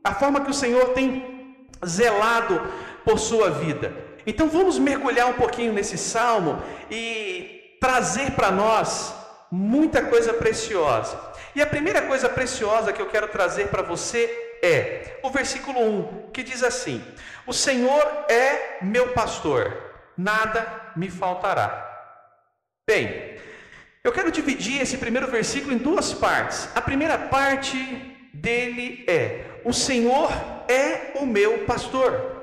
a 0.03 0.13
forma 0.13 0.41
que 0.41 0.51
o 0.51 0.53
Senhor 0.53 0.89
tem 0.89 1.55
zelado 1.85 2.61
por 3.03 3.19
sua 3.19 3.49
vida. 3.49 3.93
Então 4.25 4.49
vamos 4.49 4.79
mergulhar 4.79 5.27
um 5.27 5.33
pouquinho 5.33 5.71
nesse 5.71 5.97
salmo 5.97 6.61
e 6.89 7.77
trazer 7.79 8.31
para 8.31 8.49
nós 8.49 9.13
muita 9.51 10.01
coisa 10.01 10.33
preciosa. 10.33 11.19
E 11.55 11.61
a 11.61 11.65
primeira 11.67 12.01
coisa 12.01 12.27
preciosa 12.27 12.91
que 12.91 13.01
eu 13.01 13.05
quero 13.05 13.27
trazer 13.27 13.67
para 13.67 13.81
você 13.81 14.44
é 14.65 15.19
o 15.21 15.29
versículo 15.29 15.79
1, 15.79 16.31
que 16.31 16.43
diz 16.43 16.63
assim: 16.63 17.03
O 17.45 17.53
Senhor 17.53 18.03
é 18.29 18.79
meu 18.81 19.09
pastor, 19.09 19.61
nada 20.17 20.91
me 20.95 21.09
faltará. 21.09 21.83
Bem, 22.87 23.37
eu 24.03 24.11
quero 24.11 24.31
dividir 24.31 24.81
esse 24.81 24.97
primeiro 24.97 25.27
versículo 25.27 25.73
em 25.73 25.77
duas 25.77 26.13
partes. 26.13 26.69
A 26.75 26.81
primeira 26.81 27.17
parte 27.17 27.77
dele 28.33 29.05
é: 29.07 29.61
O 29.63 29.73
Senhor 29.73 30.29
é 30.67 31.19
o 31.19 31.25
meu 31.25 31.65
pastor. 31.65 32.33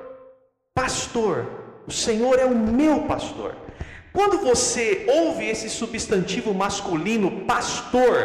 Pastor, 0.73 1.45
o 1.85 1.91
Senhor 1.91 2.39
é 2.39 2.45
o 2.45 2.55
meu 2.55 3.03
pastor. 3.03 3.55
Quando 4.11 4.39
você 4.39 5.05
ouve 5.09 5.45
esse 5.47 5.69
substantivo 5.69 6.53
masculino, 6.53 7.45
pastor, 7.45 8.15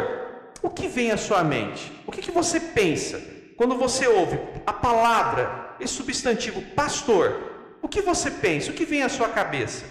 o 0.61 0.69
que 0.69 0.87
vem 0.87 1.11
à 1.11 1.17
sua 1.17 1.43
mente? 1.43 1.91
O 2.05 2.11
que, 2.11 2.21
que 2.21 2.31
você 2.31 2.59
pensa? 2.59 3.38
Quando 3.59 3.75
você 3.75 4.07
ouve 4.07 4.39
a 4.65 4.71
palavra, 4.71 5.75
esse 5.81 5.91
substantivo 5.91 6.61
pastor, 6.77 7.25
o 7.81 7.89
que 7.89 8.01
você 8.01 8.31
pensa? 8.31 8.71
O 8.71 8.73
que 8.73 8.85
vem 8.85 9.03
à 9.03 9.09
sua 9.09 9.27
cabeça? 9.27 9.83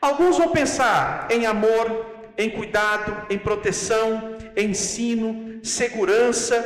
Alguns 0.00 0.38
vão 0.38 0.48
pensar 0.48 1.28
em 1.30 1.44
amor, 1.44 2.06
em 2.38 2.48
cuidado, 2.48 3.26
em 3.28 3.38
proteção, 3.38 4.38
em 4.56 4.70
ensino, 4.70 5.60
segurança. 5.62 6.56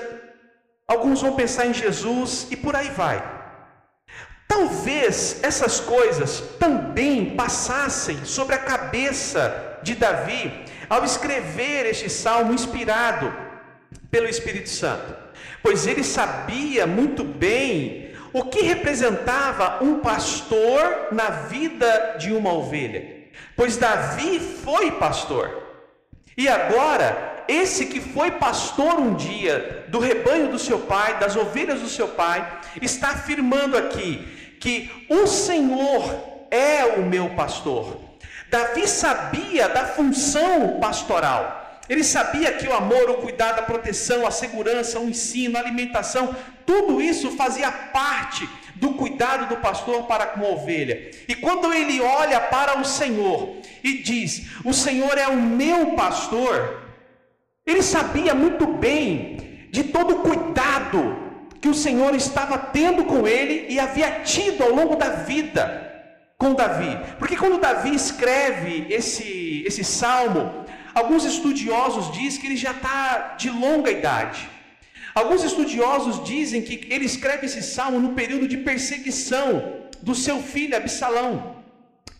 Alguns 0.87 1.21
vão 1.21 1.35
pensar 1.35 1.67
em 1.67 1.75
Jesus 1.75 2.47
e 2.49 2.57
por 2.57 2.77
aí 2.77 2.91
vai. 2.91 3.21
Talvez 4.47 5.41
essas 5.43 5.81
coisas 5.81 6.45
também 6.61 7.35
passassem 7.35 8.25
sobre 8.25 8.55
a 8.55 8.59
cabeça 8.59 9.81
de 9.83 9.97
Davi 9.97 10.65
ao 10.89 11.05
escrever 11.05 11.87
este 11.87 12.09
salmo 12.09 12.53
inspirado 12.53 13.35
pelo 14.13 14.29
Espírito 14.29 14.69
Santo, 14.69 15.13
pois 15.63 15.87
ele 15.87 16.03
sabia 16.03 16.87
muito 16.87 17.25
bem 17.25 18.13
o 18.33 18.45
que 18.45 18.63
representava 18.63 19.83
um 19.83 20.01
pastor 20.01 21.09
na 21.13 21.31
vida 21.31 22.17
de 22.19 22.33
uma 22.33 22.53
ovelha, 22.53 23.27
pois 23.57 23.77
Davi 23.77 24.39
foi 24.39 24.93
pastor. 24.93 25.61
E 26.37 26.49
agora, 26.49 27.45
esse 27.49 27.87
que 27.87 28.01
foi 28.01 28.31
pastor 28.31 28.99
um 28.99 29.15
dia 29.15 29.85
do 29.89 29.99
rebanho 29.99 30.49
do 30.49 30.59
seu 30.59 30.79
pai, 30.79 31.19
das 31.19 31.37
ovelhas 31.37 31.81
do 31.81 31.89
seu 31.89 32.09
pai, 32.09 32.61
está 32.81 33.11
afirmando 33.11 33.77
aqui 33.77 34.57
que 34.61 35.07
o 35.09 35.27
Senhor 35.27 36.47
é 36.51 36.85
o 36.99 37.03
meu 37.03 37.31
pastor. 37.31 37.99
Davi 38.49 38.87
sabia 38.87 39.69
da 39.69 39.85
função 39.87 40.79
pastoral. 40.81 41.60
Ele 41.91 42.05
sabia 42.05 42.53
que 42.53 42.69
o 42.69 42.73
amor, 42.73 43.11
o 43.11 43.15
cuidado, 43.15 43.59
a 43.59 43.63
proteção, 43.63 44.25
a 44.25 44.31
segurança, 44.31 45.01
o 45.01 45.09
ensino, 45.09 45.57
a 45.57 45.61
alimentação, 45.61 46.37
tudo 46.65 47.03
isso 47.03 47.33
fazia 47.33 47.69
parte 47.73 48.49
do 48.77 48.95
cuidado 48.95 49.49
do 49.49 49.57
pastor 49.57 50.05
para 50.05 50.27
com 50.27 50.47
a 50.47 50.51
ovelha. 50.51 51.11
E 51.27 51.35
quando 51.35 51.75
ele 51.75 52.01
olha 52.01 52.41
para 52.41 52.79
o 52.79 52.85
Senhor 52.85 53.57
e 53.83 53.95
diz: 54.05 54.47
O 54.65 54.73
Senhor 54.73 55.19
é 55.19 55.27
o 55.27 55.37
meu 55.37 55.97
pastor, 55.97 56.81
ele 57.67 57.83
sabia 57.83 58.35
muito 58.35 58.69
bem 58.69 59.67
de 59.73 59.83
todo 59.83 60.15
o 60.15 60.21
cuidado 60.21 61.17
que 61.61 61.69
o 61.69 61.75
Senhor 61.75 62.15
estava 62.15 62.57
tendo 62.57 63.05
com 63.05 63.27
ele 63.27 63.67
e 63.69 63.81
havia 63.81 64.21
tido 64.21 64.63
ao 64.63 64.71
longo 64.71 64.95
da 64.95 65.09
vida 65.09 65.91
com 66.39 66.55
Davi. 66.55 66.99
Porque 67.19 67.37
quando 67.37 67.61
Davi 67.61 67.95
escreve 67.95 68.87
esse, 68.89 69.63
esse 69.67 69.85
salmo, 69.85 70.60
alguns 70.95 71.25
estudiosos 71.25 72.13
dizem 72.13 72.41
que 72.41 72.47
ele 72.47 72.57
já 72.57 72.73
está 72.73 73.35
de 73.39 73.51
longa 73.51 73.91
idade. 73.91 74.49
Alguns 75.15 75.43
estudiosos 75.43 76.25
dizem 76.25 76.63
que 76.63 76.87
ele 76.91 77.05
escreve 77.05 77.47
esse 77.47 77.63
salmo 77.63 77.99
no 77.99 78.15
período 78.15 78.47
de 78.47 78.59
perseguição 78.59 79.81
do 80.01 80.15
seu 80.15 80.41
filho 80.41 80.77
Absalão 80.77 81.57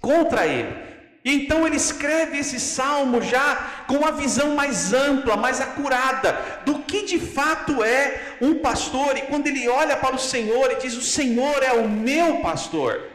contra 0.01 0.47
ele. 0.47 0.91
E 1.25 1.35
então 1.35 1.67
ele 1.67 1.77
escreve 1.77 2.39
esse 2.39 2.59
salmo 2.59 3.21
já 3.21 3.85
com 3.87 3.97
uma 3.97 4.11
visão 4.11 4.55
mais 4.55 4.93
ampla, 4.93 5.37
mais 5.37 5.61
acurada 5.61 6.33
do 6.65 6.79
que 6.81 7.05
de 7.05 7.19
fato 7.19 7.85
é 7.85 8.37
um 8.41 8.55
pastor. 8.61 9.17
E 9.19 9.23
quando 9.23 9.47
ele 9.47 9.69
olha 9.69 9.97
para 9.97 10.15
o 10.15 10.19
Senhor 10.19 10.73
e 10.73 10.77
diz: 10.77 10.97
O 10.97 11.03
Senhor 11.03 11.63
é 11.63 11.73
o 11.73 11.87
meu 11.87 12.39
pastor, 12.39 13.07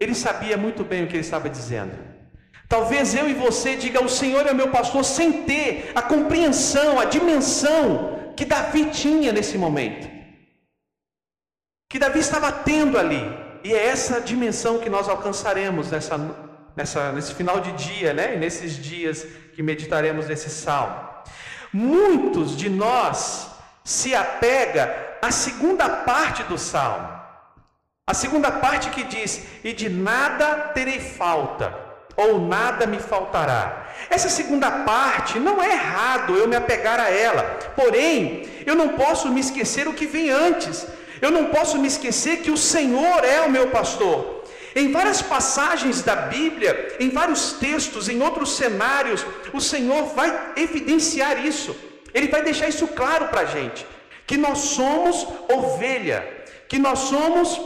ele 0.00 0.14
sabia 0.14 0.56
muito 0.56 0.82
bem 0.82 1.04
o 1.04 1.06
que 1.06 1.14
ele 1.14 1.20
estava 1.20 1.48
dizendo. 1.48 2.11
Talvez 2.72 3.14
eu 3.14 3.28
e 3.28 3.34
você 3.34 3.76
diga: 3.76 4.02
O 4.02 4.08
Senhor 4.08 4.46
é 4.46 4.54
meu 4.54 4.68
pastor, 4.68 5.04
sem 5.04 5.30
ter 5.42 5.92
a 5.94 6.00
compreensão, 6.00 6.98
a 6.98 7.04
dimensão 7.04 8.32
que 8.34 8.46
Davi 8.46 8.86
tinha 8.86 9.30
nesse 9.30 9.58
momento, 9.58 10.08
que 11.90 11.98
Davi 11.98 12.20
estava 12.20 12.50
tendo 12.50 12.96
ali. 12.98 13.22
E 13.62 13.74
é 13.74 13.88
essa 13.88 14.22
dimensão 14.22 14.78
que 14.78 14.88
nós 14.88 15.06
alcançaremos 15.06 15.90
nessa 15.90 16.16
nessa, 16.74 17.12
nesse 17.12 17.34
final 17.34 17.60
de 17.60 17.72
dia, 17.72 18.14
né? 18.14 18.36
E 18.36 18.38
nesses 18.38 18.82
dias 18.90 19.26
que 19.54 19.62
meditaremos 19.62 20.26
nesse 20.28 20.48
salmo. 20.48 20.98
Muitos 21.70 22.56
de 22.56 22.70
nós 22.70 23.50
se 23.84 24.14
apega 24.14 25.18
à 25.20 25.30
segunda 25.30 25.86
parte 25.90 26.42
do 26.44 26.56
salmo. 26.56 27.06
A 28.06 28.14
segunda 28.14 28.50
parte 28.50 28.88
que 28.88 29.04
diz: 29.04 29.46
"E 29.62 29.74
de 29.74 29.90
nada 29.90 30.70
terei 30.72 31.00
falta, 31.00 31.81
ou 32.16 32.40
nada 32.40 32.86
me 32.86 32.98
faltará". 32.98 33.86
Essa 34.10 34.28
segunda 34.28 34.70
parte 34.70 35.38
não 35.38 35.62
é 35.62 35.70
errado 35.70 36.36
eu 36.36 36.48
me 36.48 36.56
apegar 36.56 37.00
a 37.00 37.10
ela. 37.10 37.42
Porém, 37.76 38.46
eu 38.66 38.74
não 38.74 38.90
posso 38.90 39.28
me 39.28 39.40
esquecer 39.40 39.88
o 39.88 39.94
que 39.94 40.06
vem 40.06 40.30
antes. 40.30 40.86
Eu 41.20 41.30
não 41.30 41.46
posso 41.46 41.78
me 41.78 41.86
esquecer 41.86 42.38
que 42.38 42.50
o 42.50 42.56
Senhor 42.56 43.24
é 43.24 43.40
o 43.42 43.50
meu 43.50 43.68
pastor. 43.68 44.42
Em 44.74 44.90
várias 44.90 45.20
passagens 45.20 46.02
da 46.02 46.16
Bíblia, 46.16 46.96
em 46.98 47.10
vários 47.10 47.52
textos, 47.52 48.08
em 48.08 48.22
outros 48.22 48.56
cenários, 48.56 49.24
o 49.52 49.60
Senhor 49.60 50.06
vai 50.14 50.52
evidenciar 50.56 51.44
isso. 51.44 51.76
Ele 52.14 52.28
vai 52.28 52.42
deixar 52.42 52.68
isso 52.68 52.88
claro 52.88 53.28
para 53.28 53.42
a 53.42 53.44
gente: 53.44 53.86
que 54.26 54.36
nós 54.36 54.58
somos 54.58 55.26
ovelha, 55.48 56.26
que 56.68 56.78
nós 56.78 56.98
somos 57.00 57.60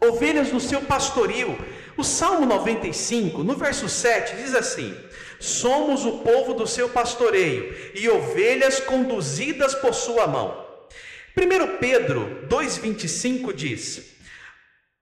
ovelhas 0.00 0.48
do 0.50 0.60
seu 0.60 0.80
pastoril. 0.80 1.58
O 1.98 2.04
Salmo 2.04 2.46
95, 2.46 3.42
no 3.42 3.56
verso 3.56 3.88
7, 3.88 4.36
diz 4.36 4.54
assim: 4.54 4.96
Somos 5.40 6.06
o 6.06 6.18
povo 6.18 6.54
do 6.54 6.64
seu 6.64 6.88
pastoreio 6.88 7.74
e 7.92 8.08
ovelhas 8.08 8.78
conduzidas 8.78 9.74
por 9.74 9.92
sua 9.92 10.28
mão. 10.28 10.64
1 11.36 11.78
Pedro 11.78 12.46
2,25 12.48 13.52
diz: 13.52 14.16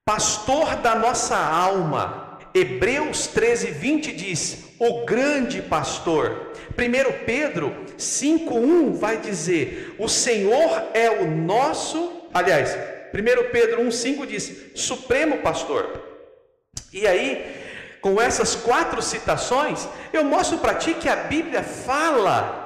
pastor 0.07 0.77
da 0.77 0.95
nossa 0.95 1.37
alma. 1.37 2.39
Hebreus 2.55 3.27
13, 3.27 3.73
20 3.73 4.13
diz: 4.13 4.65
o 4.79 5.05
grande 5.05 5.61
pastor. 5.61 6.53
1 6.71 7.27
Pedro 7.27 7.77
5,1 7.99 8.95
vai 8.95 9.19
dizer: 9.19 9.95
o 9.99 10.09
Senhor 10.09 10.89
é 10.95 11.11
o 11.11 11.31
nosso. 11.31 12.23
Aliás, 12.33 12.75
1 13.13 13.51
Pedro 13.53 13.83
1,5 13.83 14.27
diz: 14.27 14.71
supremo 14.75 15.43
pastor. 15.43 16.06
E 16.92 17.07
aí, 17.07 17.99
com 18.01 18.20
essas 18.20 18.55
quatro 18.55 19.03
citações, 19.03 19.88
eu 20.12 20.25
mostro 20.25 20.59
para 20.59 20.75
ti 20.75 20.94
que 20.94 21.09
a 21.09 21.16
Bíblia 21.16 21.62
fala 21.62 22.64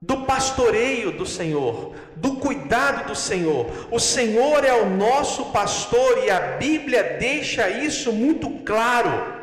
do 0.00 0.24
pastoreio 0.24 1.10
do 1.10 1.26
Senhor, 1.26 1.94
do 2.14 2.36
cuidado 2.36 3.08
do 3.08 3.16
Senhor. 3.16 3.66
O 3.90 3.98
Senhor 3.98 4.64
é 4.64 4.72
o 4.72 4.88
nosso 4.88 5.46
pastor 5.46 6.24
e 6.24 6.30
a 6.30 6.56
Bíblia 6.56 7.16
deixa 7.18 7.68
isso 7.68 8.12
muito 8.12 8.48
claro. 8.64 9.37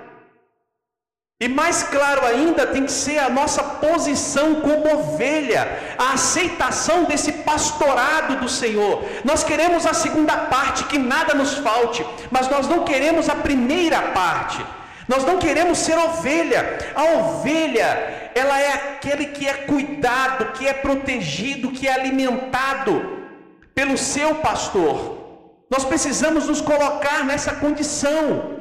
E 1.38 1.50
mais 1.50 1.84
claro 1.84 2.26
ainda 2.26 2.66
tem 2.66 2.86
que 2.86 2.92
ser 2.92 3.18
a 3.20 3.30
nossa 3.30 3.62
posição 3.62 4.62
como 4.62 4.90
ovelha, 4.96 5.68
a 5.98 6.14
aceitação 6.14 7.04
desse 7.04 7.34
pastorado 7.34 8.38
do 8.38 8.48
Senhor. 8.48 9.04
Nós 9.26 9.44
queremos 9.44 9.86
a 9.86 9.94
segunda 9.94 10.38
parte, 10.38 10.86
que 10.86 10.98
nada 10.98 11.34
nos 11.34 11.56
falte, 11.56 12.06
mas 12.32 12.48
nós 12.48 12.70
não 12.70 12.86
queremos 12.86 13.28
a 13.28 13.36
primeira 13.36 14.02
parte. 14.14 14.66
Nós 15.10 15.26
não 15.26 15.38
queremos 15.38 15.78
ser 15.80 15.98
ovelha. 15.98 16.80
A 16.96 17.04
ovelha, 17.20 18.32
ela 18.34 18.58
é 18.58 18.72
aquele 18.72 19.26
que 19.26 19.46
é 19.46 19.54
cuidado, 19.54 20.54
que 20.54 20.66
é 20.66 20.72
protegido, 20.74 21.72
que 21.72 21.86
é 21.86 21.94
alimentado 21.94 23.20
pelo 23.74 23.98
seu 23.98 24.36
pastor. 24.36 25.18
Nós 25.70 25.84
precisamos 25.84 26.48
nos 26.48 26.62
colocar 26.62 27.26
nessa 27.26 27.56
condição. 27.56 28.55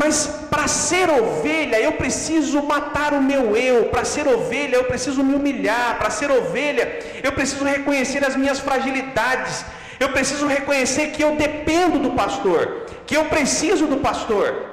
Mas 0.00 0.26
para 0.50 0.68
ser 0.68 1.08
ovelha, 1.08 1.80
eu 1.80 1.92
preciso 1.92 2.62
matar 2.62 3.14
o 3.14 3.22
meu 3.22 3.56
eu. 3.56 3.84
Para 3.84 4.04
ser 4.04 4.28
ovelha, 4.28 4.76
eu 4.76 4.84
preciso 4.84 5.24
me 5.24 5.34
humilhar. 5.34 5.96
Para 5.98 6.10
ser 6.10 6.30
ovelha, 6.30 6.98
eu 7.22 7.32
preciso 7.32 7.64
reconhecer 7.64 8.22
as 8.22 8.36
minhas 8.36 8.58
fragilidades. 8.58 9.64
Eu 9.98 10.10
preciso 10.10 10.46
reconhecer 10.46 11.12
que 11.12 11.24
eu 11.24 11.36
dependo 11.36 11.98
do 11.98 12.10
pastor, 12.10 12.84
que 13.06 13.16
eu 13.16 13.24
preciso 13.24 13.86
do 13.86 13.96
pastor. 13.96 14.66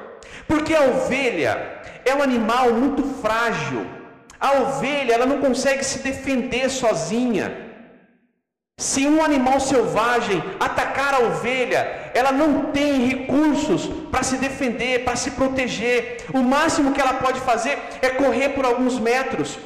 Porque 0.46 0.76
a 0.76 0.82
ovelha 0.82 1.54
é 2.04 2.14
um 2.14 2.22
animal 2.22 2.74
muito 2.74 3.02
frágil. 3.22 3.86
A 4.38 4.52
ovelha, 4.64 5.14
ela 5.14 5.26
não 5.26 5.38
consegue 5.38 5.86
se 5.86 6.00
defender 6.00 6.70
sozinha. 6.70 7.73
Se 8.84 9.08
um 9.08 9.24
animal 9.24 9.62
selvagem 9.62 10.44
atacar 10.60 11.14
a 11.14 11.20
ovelha, 11.20 12.12
ela 12.14 12.34
não 12.34 12.64
tem 12.64 13.06
recursos 13.08 13.90
para 14.12 14.24
se 14.24 14.36
defender, 14.36 15.06
para 15.06 15.16
se 15.16 15.32
proteger. 15.32 16.26
O 16.34 16.40
máximo 16.40 16.92
que 16.92 17.00
ela 17.00 17.14
pode 17.14 17.40
fazer 17.40 17.80
é 18.02 18.10
correr 18.10 18.50
por 18.50 18.66
alguns 18.66 19.00
metros. 19.00 19.58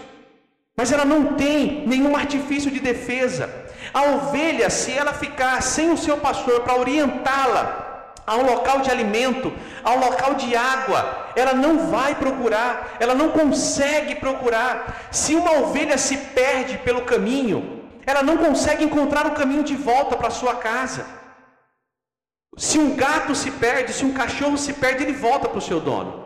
Mas 0.75 0.91
ela 0.91 1.03
não 1.03 1.33
tem 1.33 1.83
nenhum 1.87 2.15
artifício 2.15 2.69
de 2.69 2.79
defesa. 2.79 3.49
A 3.91 4.03
ovelha, 4.03 4.69
se 4.69 4.91
ela 4.91 5.13
ficar 5.13 5.63
sem 5.63 5.89
o 5.91 5.97
seu 5.97 6.17
pastor 6.17 6.61
para 6.61 6.77
orientá-la, 6.77 8.13
a 8.27 8.35
um 8.35 8.45
local 8.45 8.81
de 8.81 8.91
alimento, 8.91 9.51
a 9.83 9.93
um 9.93 9.99
local 9.99 10.35
de 10.35 10.55
água, 10.55 11.31
ela 11.35 11.53
não 11.53 11.89
vai 11.89 12.13
procurar, 12.13 12.95
ela 12.99 13.15
não 13.15 13.29
consegue 13.29 14.13
procurar. 14.13 15.07
Se 15.09 15.33
uma 15.33 15.53
ovelha 15.53 15.97
se 15.97 16.17
perde 16.17 16.77
pelo 16.77 17.01
caminho, 17.01 17.76
ela 18.07 18.23
não 18.23 18.37
consegue 18.37 18.85
encontrar 18.85 19.27
o 19.27 19.35
caminho 19.35 19.63
de 19.63 19.75
volta 19.75 20.15
para 20.15 20.29
sua 20.29 20.55
casa. 20.55 21.05
Se 22.57 22.79
um 22.79 22.95
gato 22.95 23.35
se 23.35 23.51
perde, 23.51 23.91
se 23.91 24.05
um 24.05 24.13
cachorro 24.13 24.57
se 24.57 24.73
perde, 24.73 25.03
ele 25.03 25.11
volta 25.11 25.49
para 25.49 25.57
o 25.57 25.61
seu 25.61 25.81
dono. 25.81 26.25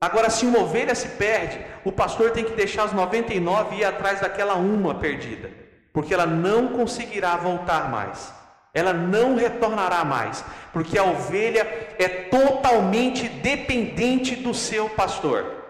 Agora, 0.00 0.30
se 0.30 0.46
uma 0.46 0.60
ovelha 0.60 0.94
se 0.94 1.08
perde, 1.08 1.58
o 1.84 1.90
pastor 1.90 2.30
tem 2.30 2.44
que 2.44 2.52
deixar 2.52 2.84
os 2.84 2.92
99 2.92 3.74
e 3.74 3.80
ir 3.80 3.84
atrás 3.84 4.20
daquela 4.20 4.54
uma 4.54 4.94
perdida, 4.94 5.50
porque 5.92 6.14
ela 6.14 6.26
não 6.26 6.68
conseguirá 6.68 7.36
voltar 7.36 7.90
mais, 7.90 8.32
ela 8.72 8.92
não 8.92 9.34
retornará 9.34 10.04
mais, 10.04 10.44
porque 10.72 10.96
a 10.96 11.04
ovelha 11.04 11.62
é 11.98 12.08
totalmente 12.08 13.28
dependente 13.28 14.36
do 14.36 14.54
seu 14.54 14.88
pastor. 14.90 15.64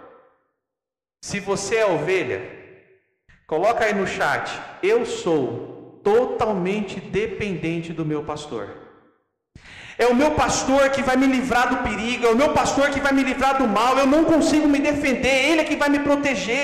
Se 1.23 1.40
você 1.40 1.77
é 1.77 1.87
ovelha, 1.87 2.63
coloca 3.54 3.84
aí 3.84 3.94
no 4.00 4.06
chat, 4.14 4.46
eu 4.92 5.00
sou 5.06 6.00
totalmente 6.10 6.94
dependente 7.18 7.90
do 7.98 8.04
meu 8.12 8.22
pastor. 8.30 8.64
É 10.04 10.06
o 10.12 10.16
meu 10.20 10.30
pastor 10.42 10.82
que 10.94 11.02
vai 11.08 11.16
me 11.22 11.28
livrar 11.34 11.66
do 11.72 11.76
perigo, 11.86 12.26
é 12.26 12.30
o 12.32 12.40
meu 12.42 12.50
pastor 12.60 12.86
que 12.94 13.00
vai 13.06 13.12
me 13.18 13.24
livrar 13.30 13.54
do 13.60 13.66
mal. 13.78 13.92
Eu 14.02 14.08
não 14.14 14.22
consigo 14.32 14.66
me 14.74 14.80
defender, 14.90 15.36
ele 15.50 15.60
é 15.62 15.68
que 15.68 15.76
vai 15.82 15.88
me 15.94 16.00
proteger. 16.08 16.62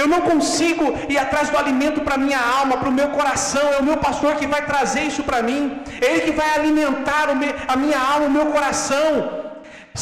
Eu 0.00 0.06
não 0.12 0.20
consigo 0.30 0.84
ir 1.12 1.18
atrás 1.24 1.46
do 1.50 1.58
alimento 1.62 2.00
para 2.06 2.22
minha 2.24 2.40
alma, 2.58 2.78
para 2.80 2.90
o 2.92 2.96
meu 3.00 3.08
coração. 3.18 3.66
É 3.76 3.78
o 3.82 3.86
meu 3.90 3.98
pastor 4.06 4.32
que 4.40 4.48
vai 4.54 4.62
trazer 4.70 5.02
isso 5.10 5.22
para 5.28 5.40
mim. 5.48 5.62
É 6.00 6.06
ele 6.10 6.22
que 6.26 6.36
vai 6.40 6.50
alimentar 6.58 7.26
a 7.74 7.76
minha 7.82 8.00
alma, 8.12 8.26
o 8.26 8.36
meu 8.38 8.46
coração. 8.56 9.12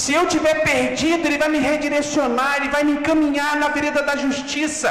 Se 0.00 0.12
eu 0.18 0.24
tiver 0.34 0.56
perdido, 0.70 1.22
ele 1.26 1.42
vai 1.44 1.50
me 1.54 1.60
redirecionar, 1.70 2.52
ele 2.56 2.70
vai 2.76 2.82
me 2.88 2.92
encaminhar 2.98 3.52
na 3.62 3.68
vereda 3.76 4.02
da 4.02 4.16
justiça. 4.24 4.90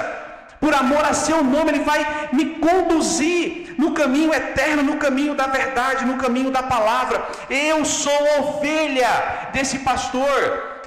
Por 0.65 0.73
amor 0.73 1.05
a 1.05 1.13
seu 1.13 1.43
nome, 1.43 1.69
ele 1.69 1.83
vai 1.83 2.29
me 2.33 2.45
conduzir 2.65 3.75
no 3.77 3.91
caminho 3.91 4.33
eterno, 4.33 4.81
no 4.81 4.95
caminho 4.97 5.35
da 5.35 5.45
verdade, 5.45 6.05
no 6.05 6.17
caminho 6.17 6.49
da 6.49 6.63
palavra. 6.63 7.17
Eu 7.51 7.85
sou 7.85 8.21
ovelha 8.39 9.11
desse 9.53 9.77
pastor. 9.89 10.39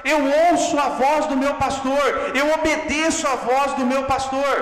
Eu 0.05 0.19
ouço 0.47 0.77
a 0.77 0.89
voz 1.03 1.27
do 1.27 1.37
meu 1.37 1.55
pastor, 1.55 2.33
eu 2.35 2.53
obedeço 2.55 3.25
a 3.29 3.37
voz 3.37 3.75
do 3.75 3.87
meu 3.87 4.03
pastor. 4.13 4.57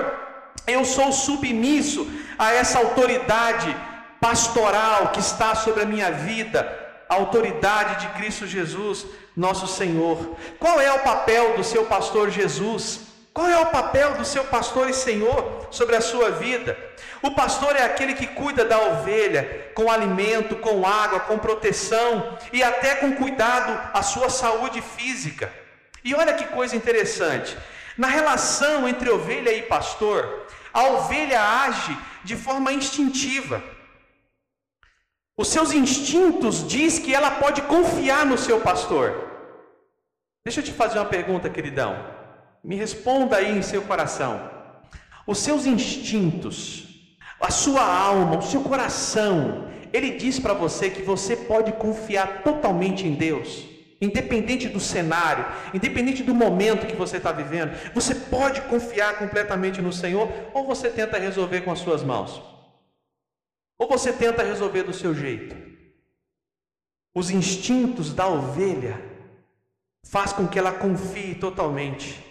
Eu 0.67 0.85
sou 0.85 1.11
submisso 1.11 2.07
a 2.37 2.53
essa 2.53 2.77
autoridade 2.77 3.75
pastoral 4.21 5.07
que 5.13 5.19
está 5.19 5.55
sobre 5.55 5.81
a 5.81 5.91
minha 5.93 6.11
vida, 6.11 6.59
a 7.09 7.15
autoridade 7.15 8.01
de 8.01 8.07
Cristo 8.19 8.45
Jesus, 8.45 9.07
nosso 9.35 9.65
Senhor. 9.65 10.35
Qual 10.59 10.79
é 10.79 10.91
o 10.93 10.99
papel 10.99 11.57
do 11.57 11.63
seu 11.63 11.85
pastor 11.85 12.29
Jesus? 12.29 13.07
Qual 13.37 13.47
é 13.47 13.59
o 13.59 13.67
papel 13.67 14.15
do 14.15 14.25
seu 14.25 14.45
pastor 14.45 14.89
e 14.89 14.93
Senhor 14.95 15.67
sobre 15.69 15.95
a 15.95 16.01
sua 16.01 16.31
vida? 16.31 16.75
O 17.21 17.29
pastor 17.35 17.75
é 17.75 17.83
aquele 17.83 18.15
que 18.15 18.25
cuida 18.25 18.65
da 18.65 18.79
ovelha 18.79 19.69
com 19.75 19.91
alimento, 19.91 20.55
com 20.55 20.83
água, 20.83 21.19
com 21.19 21.37
proteção 21.37 22.35
e 22.51 22.63
até 22.63 22.95
com 22.95 23.13
cuidado 23.13 23.79
à 23.93 24.01
sua 24.01 24.31
saúde 24.31 24.81
física. 24.81 25.53
E 26.03 26.15
olha 26.15 26.33
que 26.33 26.45
coisa 26.47 26.75
interessante: 26.75 27.55
na 27.95 28.07
relação 28.07 28.89
entre 28.89 29.07
ovelha 29.11 29.53
e 29.53 29.61
pastor, 29.61 30.47
a 30.73 30.85
ovelha 30.85 31.39
age 31.39 31.95
de 32.23 32.35
forma 32.35 32.73
instintiva. 32.73 33.63
Os 35.37 35.49
seus 35.49 35.71
instintos 35.73 36.67
diz 36.67 36.97
que 36.97 37.13
ela 37.13 37.29
pode 37.29 37.61
confiar 37.61 38.25
no 38.25 38.35
seu 38.35 38.61
pastor. 38.61 39.29
Deixa 40.43 40.61
eu 40.61 40.63
te 40.63 40.73
fazer 40.73 40.97
uma 40.97 41.05
pergunta, 41.05 41.51
queridão. 41.51 42.16
Me 42.67 42.75
responda 42.75 43.37
aí 43.37 43.57
em 43.57 43.61
seu 43.61 43.81
coração. 43.83 44.51
Os 45.25 45.37
seus 45.37 45.65
instintos, 45.65 46.85
a 47.39 47.49
sua 47.49 47.81
alma, 47.81 48.39
o 48.39 48.41
seu 48.41 48.61
coração, 48.61 49.69
ele 49.93 50.17
diz 50.17 50.37
para 50.37 50.53
você 50.53 50.89
que 50.89 51.01
você 51.01 51.33
pode 51.33 51.71
confiar 51.71 52.43
totalmente 52.43 53.07
em 53.07 53.13
Deus, 53.13 53.63
independente 54.01 54.67
do 54.67 54.81
cenário, 54.81 55.45
independente 55.73 56.21
do 56.23 56.35
momento 56.35 56.85
que 56.85 56.95
você 56.97 57.15
está 57.15 57.31
vivendo, 57.31 57.71
você 57.93 58.13
pode 58.13 58.59
confiar 58.63 59.17
completamente 59.17 59.81
no 59.81 59.93
Senhor, 59.93 60.29
ou 60.53 60.67
você 60.67 60.89
tenta 60.89 61.17
resolver 61.17 61.61
com 61.61 61.71
as 61.71 61.79
suas 61.79 62.03
mãos, 62.03 62.43
ou 63.79 63.87
você 63.87 64.11
tenta 64.11 64.43
resolver 64.43 64.83
do 64.83 64.93
seu 64.93 65.15
jeito. 65.15 65.55
Os 67.15 67.29
instintos 67.29 68.13
da 68.13 68.27
ovelha 68.27 69.01
faz 70.03 70.33
com 70.33 70.45
que 70.45 70.59
ela 70.59 70.73
confie 70.73 71.33
totalmente 71.33 72.26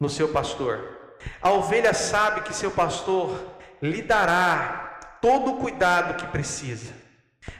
no 0.00 0.08
seu 0.08 0.28
pastor. 0.28 1.16
A 1.40 1.50
ovelha 1.50 1.92
sabe 1.92 2.42
que 2.42 2.54
seu 2.54 2.70
pastor 2.70 3.56
lhe 3.82 4.02
dará 4.02 5.18
todo 5.20 5.52
o 5.52 5.56
cuidado 5.58 6.16
que 6.16 6.26
precisa. 6.30 6.92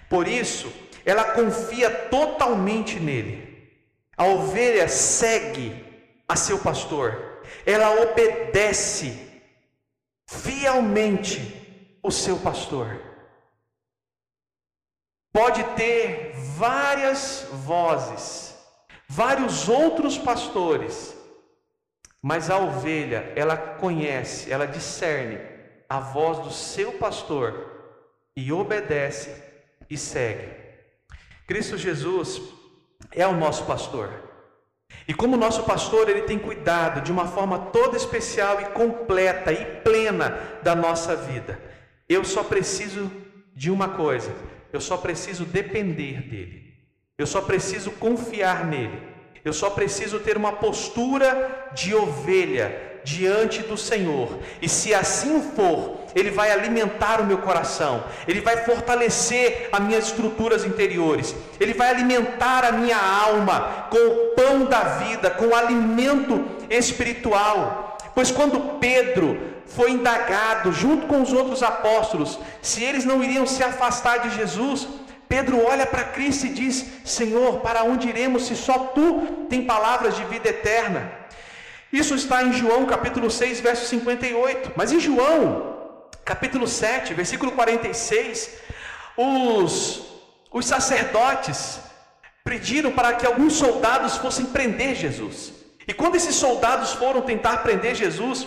Por 0.09 0.29
isso, 0.29 0.73
ela 1.05 1.33
confia 1.33 1.91
totalmente 2.09 3.01
nele. 3.01 3.49
A 4.17 4.25
ovelha 4.27 4.89
segue 4.89 5.85
a 6.27 6.37
seu 6.37 6.59
pastor. 6.59 7.43
Ela 7.65 8.03
obedece 8.03 9.29
fielmente 10.29 11.99
o 12.03 12.11
seu 12.11 12.39
pastor. 12.39 13.01
Pode 15.33 15.63
ter 15.77 16.33
várias 16.57 17.47
vozes, 17.53 18.55
vários 19.09 19.69
outros 19.69 20.19
pastores, 20.19 21.15
mas 22.23 22.51
a 22.51 22.59
ovelha, 22.59 23.33
ela 23.37 23.57
conhece, 23.57 24.51
ela 24.51 24.67
discerne 24.67 25.39
a 25.89 26.01
voz 26.01 26.39
do 26.41 26.51
seu 26.51 26.93
pastor 26.93 27.79
e 28.37 28.53
obedece 28.53 29.43
e 29.89 29.97
segue. 29.97 30.49
Cristo 31.47 31.79
Jesus 31.79 32.43
é 33.13 33.27
o 33.27 33.37
nosso 33.37 33.65
pastor. 33.65 34.29
E 35.07 35.15
como 35.15 35.37
nosso 35.37 35.63
pastor, 35.65 36.09
ele 36.09 36.23
tem 36.23 36.39
cuidado 36.39 37.01
de 37.01 37.11
uma 37.11 37.27
forma 37.27 37.59
toda 37.59 37.97
especial 37.97 38.61
e 38.61 38.67
completa 38.67 39.53
e 39.53 39.81
plena 39.83 40.39
da 40.63 40.75
nossa 40.75 41.17
vida. 41.17 41.59
Eu 42.09 42.25
só 42.25 42.43
preciso 42.43 43.11
de 43.55 43.71
uma 43.71 43.89
coisa, 43.89 44.35
eu 44.73 44.81
só 44.81 44.97
preciso 44.97 45.45
depender 45.45 46.23
dele. 46.23 46.75
Eu 47.17 47.27
só 47.27 47.41
preciso 47.41 47.91
confiar 47.93 48.65
nele. 48.65 49.03
Eu 49.45 49.53
só 49.53 49.71
preciso 49.71 50.19
ter 50.21 50.37
uma 50.37 50.53
postura 50.53 51.71
de 51.75 51.95
ovelha 51.95 52.89
diante 53.05 53.63
do 53.63 53.77
Senhor. 53.77 54.29
E 54.61 54.69
se 54.69 54.93
assim 54.93 55.41
for, 55.55 55.99
Ele 56.15 56.31
vai 56.31 56.51
alimentar 56.51 57.21
o 57.21 57.25
meu 57.25 57.39
coração, 57.39 58.05
Ele 58.27 58.41
vai 58.41 58.59
fortalecer 58.59 59.69
as 59.73 59.81
minhas 59.81 60.07
estruturas 60.07 60.65
interiores, 60.65 61.35
Ele 61.59 61.73
vai 61.73 61.91
alimentar 61.91 62.65
a 62.65 62.73
minha 62.73 62.99
alma 62.99 63.87
com 63.91 63.99
o 63.99 64.35
pão 64.35 64.65
da 64.65 64.83
vida, 64.85 65.31
com 65.31 65.47
o 65.47 65.55
alimento 65.55 66.45
espiritual. 66.69 67.97
Pois 68.15 68.31
quando 68.31 68.79
Pedro 68.79 69.39
foi 69.67 69.93
indagado 69.93 70.73
junto 70.73 71.07
com 71.07 71.23
os 71.23 71.33
outros 71.33 71.63
apóstolos 71.63 72.39
se 72.61 72.83
eles 72.83 73.05
não 73.05 73.23
iriam 73.23 73.47
se 73.47 73.63
afastar 73.63 74.19
de 74.19 74.35
Jesus, 74.35 74.89
Pedro 75.29 75.65
olha 75.65 75.87
para 75.87 76.05
Cristo 76.05 76.47
e 76.47 76.51
diz: 76.51 76.85
Senhor, 77.05 77.61
para 77.61 77.83
onde 77.85 78.09
iremos 78.09 78.47
se 78.47 78.57
só 78.57 78.79
tu 78.95 79.47
tem 79.49 79.65
palavras 79.65 80.17
de 80.17 80.25
vida 80.25 80.49
eterna? 80.49 81.13
Isso 81.93 82.15
está 82.15 82.43
em 82.43 82.53
João 82.53 82.87
capítulo 82.87 83.31
6, 83.31 83.61
verso 83.61 83.87
58. 83.87 84.73
Mas 84.77 84.93
em 84.93 85.01
João, 85.01 85.77
capítulo 86.25 86.67
7, 86.67 87.15
versículo 87.15 87.53
46, 87.53 88.59
os, 89.17 90.03
os 90.53 90.67
sacerdotes 90.67 91.81
pediram 92.45 92.93
para 92.93 93.15
que 93.15 93.27
alguns 93.27 93.55
soldados 93.55 94.17
fossem 94.17 94.47
prender 94.47 94.95
Jesus. 94.95 95.53
E 95.87 95.93
quando 95.95 96.17
esses 96.17 96.35
soldados 96.35 96.93
foram 96.93 97.23
tentar 97.23 97.59
prender 97.59 97.95
Jesus, 97.95 98.47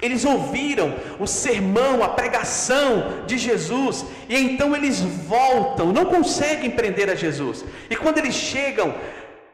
eles 0.00 0.24
ouviram 0.24 0.94
o 1.20 1.26
sermão, 1.26 2.02
a 2.02 2.08
pregação 2.08 3.24
de 3.26 3.38
Jesus, 3.38 4.04
e 4.28 4.36
então 4.36 4.74
eles 4.74 5.00
voltam, 5.00 5.92
não 5.92 6.06
conseguem 6.06 6.70
prender 6.70 7.08
a 7.08 7.14
Jesus. 7.14 7.64
E 7.88 7.94
quando 7.94 8.18
eles 8.18 8.34
chegam, 8.34 8.94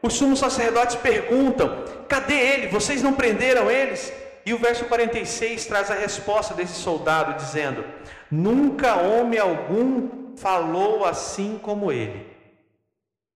os 0.01 0.13
sumos 0.13 0.39
sacerdotes 0.39 0.95
perguntam: 0.95 1.83
cadê 2.07 2.33
ele? 2.33 2.67
Vocês 2.67 3.03
não 3.03 3.13
prenderam 3.13 3.69
eles? 3.69 4.11
E 4.45 4.53
o 4.53 4.57
verso 4.57 4.85
46 4.85 5.65
traz 5.67 5.91
a 5.91 5.95
resposta 5.95 6.55
desse 6.55 6.73
soldado, 6.73 7.35
dizendo: 7.35 7.85
Nunca 8.31 8.95
homem 8.95 9.39
algum 9.39 10.35
falou 10.35 11.05
assim 11.05 11.59
como 11.61 11.91
ele. 11.91 12.25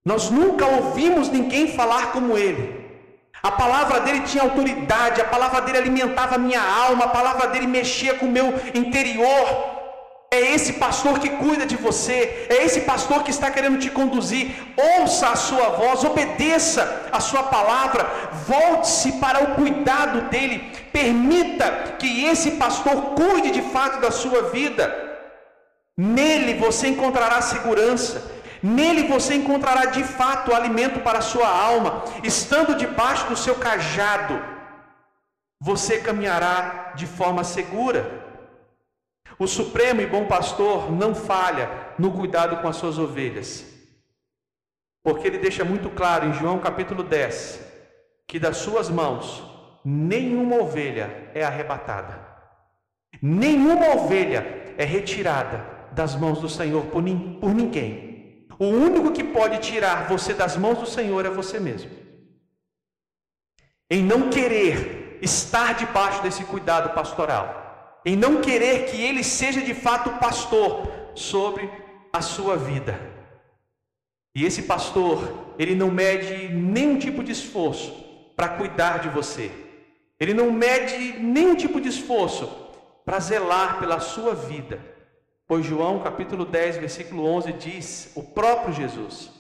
Nós 0.06 0.30
nunca 0.30 0.66
ouvimos 0.66 1.30
ninguém 1.30 1.68
falar 1.68 2.12
como 2.12 2.38
ele. 2.38 2.83
A 3.44 3.52
palavra 3.52 4.00
dele 4.00 4.22
tinha 4.22 4.44
autoridade, 4.44 5.22
a 5.22 5.26
palavra 5.26 5.62
dele 5.62 5.80
alimentava 5.80 6.36
a 6.36 6.38
minha 6.38 6.62
alma, 6.62 7.06
a 7.06 7.10
palavra 7.10 7.48
dele 7.48 7.68
mexia 7.68 8.14
com 8.16 8.28
o 8.28 8.32
meu 8.32 8.54
interior. 8.74 9.46
É 10.32 10.40
esse 10.56 10.74
pastor 10.74 11.20
que 11.20 11.30
cuida 11.30 11.66
de 11.66 11.76
você, 11.76 12.48
é 12.50 12.64
esse 12.64 12.82
pastor 12.82 13.22
que 13.22 13.30
está 13.30 13.52
querendo 13.52 13.78
te 13.78 13.90
conduzir. 13.92 14.52
Ouça 14.98 15.28
a 15.30 15.36
sua 15.36 15.70
voz, 15.82 16.04
obedeça 16.04 17.10
a 17.12 17.20
sua 17.20 17.44
palavra, 17.44 18.10
volte-se 18.48 19.12
para 19.24 19.44
o 19.44 19.56
cuidado 19.56 20.22
dele, 20.30 20.74
Permita 20.94 21.96
que 21.98 22.26
esse 22.26 22.52
pastor 22.52 23.16
cuide 23.16 23.50
de 23.50 23.64
fato 23.64 24.00
da 24.00 24.12
sua 24.12 24.44
vida. 24.52 24.84
Nele 25.98 26.54
você 26.54 26.88
encontrará 26.88 27.42
segurança. 27.42 28.32
Nele 28.64 29.10
você 29.10 29.36
encontrará 29.36 29.88
de 29.88 30.06
fato 30.06 30.56
alimento 30.56 31.02
para 31.02 31.20
a 31.20 31.22
sua 31.22 31.50
alma. 31.50 32.06
Estando 32.24 32.78
debaixo 32.78 33.28
do 33.28 33.36
seu 33.36 33.56
cajado, 33.56 34.42
você 35.60 36.00
caminhará 36.00 36.94
de 36.96 37.06
forma 37.06 37.44
segura. 37.44 38.24
O 39.38 39.48
Supremo 39.48 40.00
e 40.00 40.08
bom 40.08 40.28
pastor 40.28 40.90
não 40.90 41.14
falha 41.14 41.70
no 42.00 42.14
cuidado 42.14 42.62
com 42.62 42.68
as 42.70 42.78
suas 42.78 42.98
ovelhas. 42.98 43.66
Porque 45.04 45.28
ele 45.28 45.40
deixa 45.40 45.66
muito 45.66 45.90
claro 45.90 46.28
em 46.28 46.34
João 46.34 46.60
capítulo 46.60 47.04
10 47.04 47.60
que 48.26 48.40
das 48.40 48.58
suas 48.58 48.90
mãos 48.90 49.44
nenhuma 49.84 50.56
ovelha 50.56 51.32
é 51.36 51.44
arrebatada. 51.44 52.18
Nenhuma 53.22 53.96
ovelha 53.96 54.74
é 54.78 54.86
retirada 54.86 55.66
das 55.92 56.16
mãos 56.16 56.40
do 56.40 56.48
Senhor 56.48 56.86
por, 56.86 57.04
por 57.42 57.54
ninguém. 57.54 58.13
O 58.60 58.66
único 58.66 59.12
que 59.12 59.24
pode 59.24 59.60
tirar 59.60 60.08
você 60.08 60.34
das 60.34 60.56
mãos 60.56 60.78
do 60.78 60.86
Senhor 60.86 61.26
é 61.26 61.30
você 61.30 61.60
mesmo. 61.60 61.92
Em 63.90 64.04
não 64.04 64.30
querer 64.30 65.20
estar 65.22 65.74
debaixo 65.74 66.22
desse 66.22 66.44
cuidado 66.44 66.94
pastoral, 66.94 68.02
em 68.06 68.16
não 68.16 68.42
querer 68.42 68.86
que 68.90 69.02
ele 69.02 69.24
seja 69.24 69.62
de 69.62 69.74
fato 69.74 70.20
pastor 70.20 70.92
sobre 71.16 71.70
a 72.12 72.22
sua 72.22 72.58
vida. 72.58 73.00
E 74.36 74.46
esse 74.46 74.64
pastor, 74.64 75.56
ele 75.60 75.76
não 75.76 75.92
mede 75.92 76.50
nenhum 76.50 76.98
tipo 76.98 77.24
de 77.24 77.32
esforço 77.32 77.92
para 78.36 78.50
cuidar 78.50 79.00
de 79.00 79.10
você. 79.10 79.52
Ele 80.20 80.34
não 80.34 80.52
mede 80.52 81.20
nenhum 81.20 81.56
tipo 81.56 81.80
de 81.80 81.90
esforço 81.90 82.48
para 83.06 83.20
zelar 83.20 83.80
pela 83.80 84.00
sua 84.00 84.34
vida. 84.34 84.93
Pois 85.54 85.68
João 85.68 86.02
capítulo 86.02 86.46
10, 86.46 86.78
versículo 86.78 87.28
11 87.28 87.54
diz: 87.54 88.12
o 88.16 88.24
próprio 88.24 88.74
Jesus, 88.74 89.32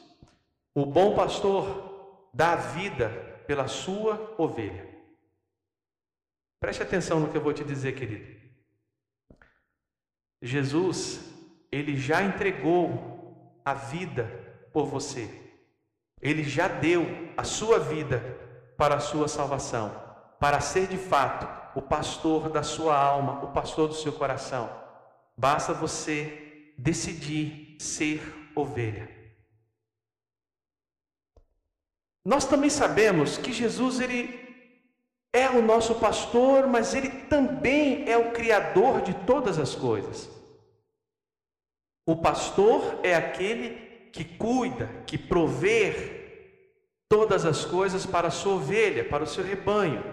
o 0.76 0.86
bom 0.86 1.16
pastor, 1.16 2.30
dá 2.32 2.56
vida 2.56 3.10
pela 3.48 3.68
sua 3.68 4.36
ovelha. 4.38 4.88
Preste 6.60 6.84
atenção 6.84 7.20
no 7.20 7.30
que 7.30 7.36
eu 7.36 7.42
vou 7.42 7.52
te 7.52 7.64
dizer, 7.64 7.94
querido. 7.94 8.32
Jesus, 10.40 11.34
ele 11.72 11.98
já 11.98 12.22
entregou 12.22 13.60
a 13.66 13.74
vida 13.74 14.26
por 14.72 14.86
você. 14.86 15.28
Ele 16.22 16.44
já 16.44 16.68
deu 16.68 17.08
a 17.36 17.44
sua 17.44 17.80
vida 17.80 18.20
para 18.78 18.98
a 18.98 19.00
sua 19.00 19.28
salvação, 19.28 20.00
para 20.40 20.60
ser 20.60 20.86
de 20.86 20.98
fato 20.98 21.48
o 21.76 21.82
pastor 21.82 22.52
da 22.52 22.62
sua 22.62 22.96
alma, 22.96 23.44
o 23.44 23.52
pastor 23.52 23.88
do 23.88 23.96
seu 23.96 24.14
coração. 24.14 24.83
Basta 25.38 25.74
você 25.74 26.74
decidir 26.78 27.78
ser 27.80 28.22
ovelha. 28.56 29.10
Nós 32.26 32.46
também 32.46 32.70
sabemos 32.70 33.38
que 33.38 33.52
Jesus 33.52 34.00
ele 34.00 34.44
é 35.34 35.50
o 35.50 35.62
nosso 35.62 35.96
pastor, 35.96 36.68
mas 36.68 36.94
ele 36.94 37.10
também 37.10 38.08
é 38.08 38.16
o 38.16 38.32
criador 38.32 39.02
de 39.02 39.14
todas 39.26 39.58
as 39.58 39.76
coisas. 39.76 40.30
O 42.06 42.16
pastor 42.16 43.00
é 43.04 43.16
aquele 43.16 44.10
que 44.12 44.24
cuida, 44.24 44.88
que 45.08 45.18
provê 45.18 46.22
todas 47.10 47.46
as 47.46 47.66
coisas 47.66 48.06
para 48.06 48.28
a 48.28 48.32
sua 48.32 48.54
ovelha, 48.56 49.08
para 49.08 49.24
o 49.24 49.28
seu 49.28 49.44
rebanho. 49.44 50.04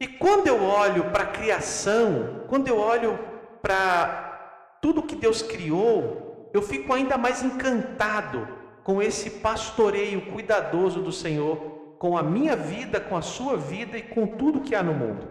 E 0.00 0.06
quando 0.06 0.46
eu 0.46 0.62
olho 0.62 1.10
para 1.10 1.24
a 1.24 1.32
criação, 1.32 2.44
quando 2.48 2.68
eu 2.68 2.78
olho 2.78 3.18
para 3.62 4.78
tudo 4.80 5.02
que 5.02 5.16
Deus 5.16 5.42
criou, 5.42 6.50
eu 6.52 6.62
fico 6.62 6.92
ainda 6.92 7.18
mais 7.18 7.42
encantado 7.42 8.48
com 8.82 9.02
esse 9.02 9.30
pastoreio 9.30 10.32
cuidadoso 10.32 11.02
do 11.02 11.12
Senhor, 11.12 11.56
com 11.98 12.16
a 12.16 12.22
minha 12.22 12.56
vida, 12.56 13.00
com 13.00 13.16
a 13.16 13.22
sua 13.22 13.56
vida 13.56 13.98
e 13.98 14.02
com 14.02 14.26
tudo 14.26 14.60
que 14.60 14.74
há 14.74 14.82
no 14.82 14.94
mundo. 14.94 15.28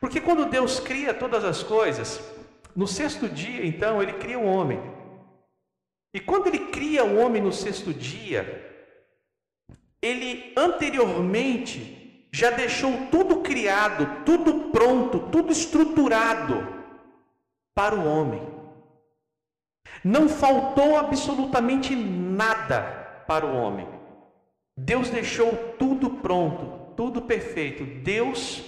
Porque 0.00 0.20
quando 0.20 0.46
Deus 0.46 0.80
cria 0.80 1.12
todas 1.12 1.44
as 1.44 1.62
coisas, 1.62 2.20
no 2.74 2.86
sexto 2.86 3.28
dia, 3.28 3.66
então, 3.66 4.02
ele 4.02 4.14
cria 4.14 4.38
o 4.38 4.46
homem. 4.46 4.80
E 6.14 6.20
quando 6.20 6.46
ele 6.46 6.70
cria 6.70 7.04
o 7.04 7.18
homem 7.18 7.42
no 7.42 7.52
sexto 7.52 7.92
dia, 7.92 8.70
ele 10.00 10.52
anteriormente 10.56 12.28
já 12.32 12.50
deixou 12.50 12.92
tudo 13.10 13.40
criado, 13.40 14.24
tudo 14.24 14.70
pronto, 14.70 15.18
tudo 15.30 15.52
estruturado 15.52 16.81
para 17.74 17.94
o 17.94 18.06
homem. 18.06 18.42
Não 20.04 20.28
faltou 20.28 20.96
absolutamente 20.96 21.94
nada 21.94 23.24
para 23.26 23.46
o 23.46 23.56
homem. 23.56 23.88
Deus 24.76 25.10
deixou 25.10 25.54
tudo 25.78 26.10
pronto, 26.10 26.94
tudo 26.96 27.22
perfeito. 27.22 27.84
Deus 28.02 28.64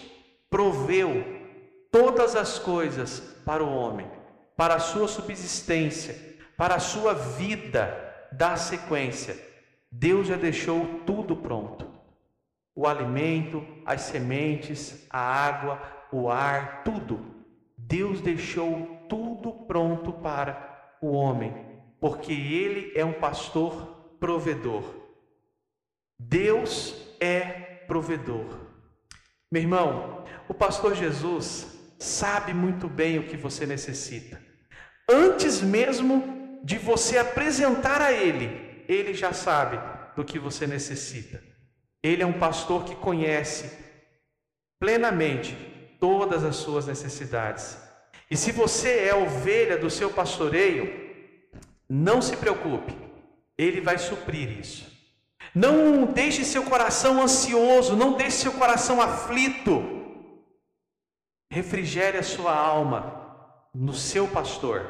proveu 0.48 1.24
todas 1.90 2.36
as 2.36 2.58
coisas 2.58 3.20
para 3.44 3.64
o 3.64 3.74
homem, 3.74 4.10
para 4.56 4.74
a 4.74 4.80
sua 4.80 5.08
subsistência, 5.08 6.36
para 6.56 6.76
a 6.76 6.80
sua 6.80 7.14
vida 7.14 8.28
da 8.32 8.56
sequência. 8.56 9.36
Deus 9.90 10.28
já 10.28 10.36
deixou 10.36 11.00
tudo 11.06 11.36
pronto: 11.36 11.90
o 12.74 12.86
alimento, 12.86 13.64
as 13.84 14.02
sementes, 14.02 15.06
a 15.10 15.18
água, 15.18 15.82
o 16.12 16.28
ar, 16.30 16.82
tudo. 16.84 17.34
Deus 17.76 18.20
deixou 18.20 18.93
tudo 19.14 19.52
pronto 19.52 20.12
para 20.12 20.96
o 21.00 21.12
homem, 21.12 21.54
porque 22.00 22.32
Ele 22.32 22.92
é 22.96 23.04
um 23.04 23.12
pastor 23.12 24.16
provedor. 24.18 24.82
Deus 26.18 26.96
é 27.20 27.84
provedor. 27.86 28.58
Meu 29.52 29.62
irmão, 29.62 30.24
o 30.48 30.54
pastor 30.54 30.96
Jesus 30.96 31.78
sabe 31.96 32.52
muito 32.52 32.88
bem 32.88 33.20
o 33.20 33.28
que 33.28 33.36
você 33.36 33.64
necessita. 33.64 34.42
Antes 35.08 35.62
mesmo 35.62 36.58
de 36.64 36.76
você 36.76 37.16
apresentar 37.18 38.02
a 38.02 38.10
Ele, 38.10 38.84
ele 38.88 39.14
já 39.14 39.32
sabe 39.32 39.78
do 40.16 40.24
que 40.24 40.40
você 40.40 40.66
necessita. 40.66 41.40
Ele 42.02 42.24
é 42.24 42.26
um 42.26 42.40
pastor 42.40 42.84
que 42.84 42.96
conhece 42.96 43.78
plenamente 44.80 45.56
todas 46.00 46.42
as 46.42 46.56
suas 46.56 46.88
necessidades. 46.88 47.83
E 48.30 48.36
se 48.36 48.52
você 48.52 49.06
é 49.06 49.14
ovelha 49.14 49.76
do 49.76 49.90
seu 49.90 50.10
pastoreio, 50.10 51.04
não 51.88 52.22
se 52.22 52.36
preocupe, 52.36 52.96
ele 53.56 53.80
vai 53.80 53.98
suprir 53.98 54.58
isso. 54.58 54.92
Não 55.54 56.06
deixe 56.06 56.44
seu 56.44 56.64
coração 56.64 57.22
ansioso, 57.22 57.94
não 57.94 58.14
deixe 58.14 58.38
seu 58.38 58.52
coração 58.52 59.00
aflito. 59.00 59.82
Refrigere 61.50 62.18
a 62.18 62.22
sua 62.22 62.52
alma 62.52 63.22
no 63.72 63.92
seu 63.92 64.26
pastor, 64.26 64.88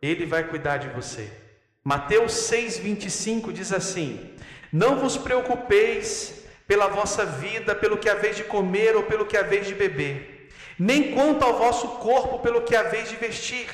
ele 0.00 0.26
vai 0.26 0.48
cuidar 0.48 0.76
de 0.76 0.88
você. 0.88 1.32
Mateus 1.82 2.32
6:25 2.50 3.52
diz 3.52 3.72
assim: 3.72 4.34
Não 4.72 4.98
vos 4.98 5.16
preocupeis 5.16 6.44
pela 6.66 6.88
vossa 6.88 7.24
vida, 7.24 7.74
pelo 7.74 7.96
que 7.96 8.08
haveis 8.08 8.36
de 8.36 8.44
comer 8.44 8.96
ou 8.96 9.04
pelo 9.04 9.26
que 9.26 9.36
haveis 9.36 9.66
de 9.66 9.74
beber, 9.74 10.35
nem 10.78 11.12
quanto 11.12 11.44
ao 11.44 11.58
vosso 11.58 11.88
corpo, 11.88 12.38
pelo 12.40 12.62
que 12.62 12.76
haveis 12.76 13.08
de 13.08 13.16
vestir. 13.16 13.68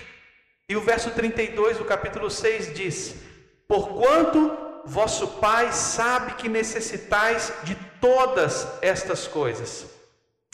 E 0.68 0.76
o 0.76 0.80
verso 0.80 1.10
32 1.10 1.78
do 1.78 1.84
capítulo 1.84 2.30
6 2.30 2.74
diz: 2.74 3.14
Porquanto 3.66 4.56
vosso 4.84 5.26
Pai 5.28 5.72
sabe 5.72 6.34
que 6.34 6.48
necessitais 6.48 7.52
de 7.64 7.74
todas 8.00 8.66
estas 8.80 9.26
coisas. 9.26 9.86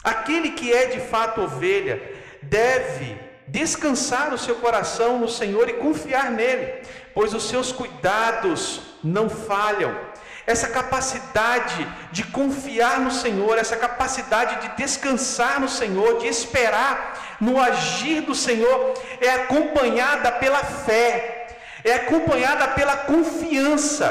Aquele 0.03 0.51
que 0.51 0.71
é 0.71 0.85
de 0.87 0.99
fato 0.99 1.41
ovelha 1.41 2.01
deve 2.41 3.17
descansar 3.47 4.33
o 4.33 4.37
seu 4.37 4.55
coração 4.55 5.19
no 5.19 5.27
Senhor 5.27 5.67
e 5.67 5.73
confiar 5.73 6.31
nele, 6.31 6.81
pois 7.13 7.33
os 7.33 7.43
seus 7.43 7.71
cuidados 7.71 8.81
não 9.03 9.29
falham. 9.29 10.08
Essa 10.53 10.67
capacidade 10.67 11.87
de 12.11 12.23
confiar 12.23 12.99
no 12.99 13.11
Senhor, 13.11 13.55
essa 13.59 13.77
capacidade 13.77 14.53
de 14.61 14.77
descansar 14.77 15.59
no 15.61 15.69
Senhor, 15.69 16.17
de 16.17 16.25
esperar 16.25 17.37
no 17.39 17.61
agir 17.61 18.21
do 18.21 18.33
Senhor, 18.33 18.95
é 19.21 19.29
acompanhada 19.29 20.31
pela 20.31 20.63
fé, 20.63 21.55
é 21.83 21.93
acompanhada 21.93 22.67
pela 22.69 22.97
confiança 22.97 24.07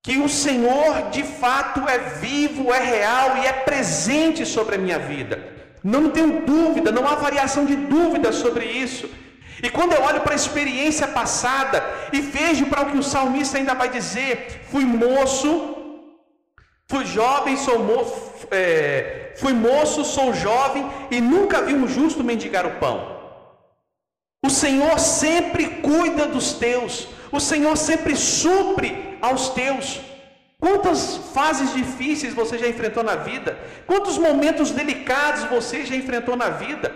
que 0.00 0.18
o 0.18 0.28
Senhor 0.28 1.10
de 1.10 1.24
fato 1.24 1.88
é 1.88 1.98
vivo, 1.98 2.72
é 2.72 2.78
real 2.78 3.38
e 3.38 3.46
é 3.46 3.52
presente 3.52 4.46
sobre 4.46 4.76
a 4.76 4.78
minha 4.78 5.00
vida. 5.00 5.42
Não 5.82 6.10
tenho 6.10 6.42
dúvida, 6.42 6.92
não 6.92 7.08
há 7.08 7.16
variação 7.16 7.64
de 7.64 7.74
dúvida 7.74 8.30
sobre 8.30 8.64
isso. 8.64 9.10
E 9.62 9.70
quando 9.70 9.92
eu 9.94 10.02
olho 10.02 10.20
para 10.20 10.34
a 10.34 10.36
experiência 10.36 11.08
passada 11.08 11.82
e 12.12 12.20
vejo 12.20 12.66
para 12.66 12.82
o 12.82 12.90
que 12.90 12.98
o 12.98 13.02
salmista 13.02 13.56
ainda 13.56 13.74
vai 13.74 13.88
dizer, 13.88 14.63
fui 14.74 14.84
moço, 14.84 15.50
Fui 16.86 17.04
jovem, 17.06 17.56
sou 17.56 17.78
moço, 17.78 18.46
é, 18.50 19.32
fui 19.36 19.54
moço, 19.54 20.04
sou 20.04 20.34
jovem 20.34 20.84
e 21.10 21.18
nunca 21.18 21.62
vi 21.62 21.74
um 21.74 21.88
justo 21.88 22.22
mendigar 22.22 22.66
o 22.66 22.78
pão. 22.78 22.96
O 24.44 24.50
Senhor 24.50 24.98
sempre 24.98 25.66
cuida 25.86 26.26
dos 26.26 26.52
teus, 26.52 27.08
o 27.32 27.40
Senhor 27.40 27.74
sempre 27.76 28.14
supre 28.14 29.18
aos 29.22 29.48
teus. 29.48 29.98
Quantas 30.60 31.16
fases 31.32 31.72
difíceis 31.72 32.34
você 32.34 32.58
já 32.58 32.68
enfrentou 32.68 33.02
na 33.02 33.16
vida? 33.16 33.58
Quantos 33.86 34.18
momentos 34.18 34.70
delicados 34.70 35.44
você 35.44 35.86
já 35.86 35.96
enfrentou 35.96 36.36
na 36.36 36.50
vida? 36.50 36.92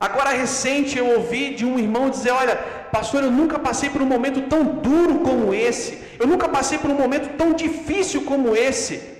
Agora 0.00 0.30
recente 0.30 0.96
eu 0.96 1.08
ouvi 1.16 1.54
de 1.54 1.66
um 1.66 1.78
irmão 1.78 2.08
dizer: 2.08 2.30
Olha, 2.30 2.56
pastor, 2.90 3.24
eu 3.24 3.30
nunca 3.30 3.58
passei 3.58 3.90
por 3.90 4.00
um 4.00 4.06
momento 4.06 4.42
tão 4.48 4.64
duro 4.64 5.18
como 5.20 5.52
esse, 5.52 6.09
eu 6.20 6.26
nunca 6.26 6.48
passei 6.48 6.78
por 6.78 6.90
um 6.90 6.94
momento 6.94 7.36
tão 7.36 7.54
difícil 7.54 8.24
como 8.26 8.54
esse. 8.54 9.18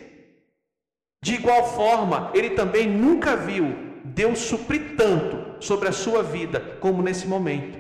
De 1.25 1.35
igual 1.35 1.75
forma, 1.75 2.31
ele 2.35 2.51
também 2.51 2.87
nunca 2.87 3.37
viu 3.37 3.75
Deus 4.05 4.39
suprir 4.41 4.97
tanto 4.97 5.65
sobre 5.65 5.89
a 5.89 5.93
sua 5.93 6.23
vida 6.23 6.61
como 6.81 7.03
nesse 7.03 7.27
momento. 7.27 7.79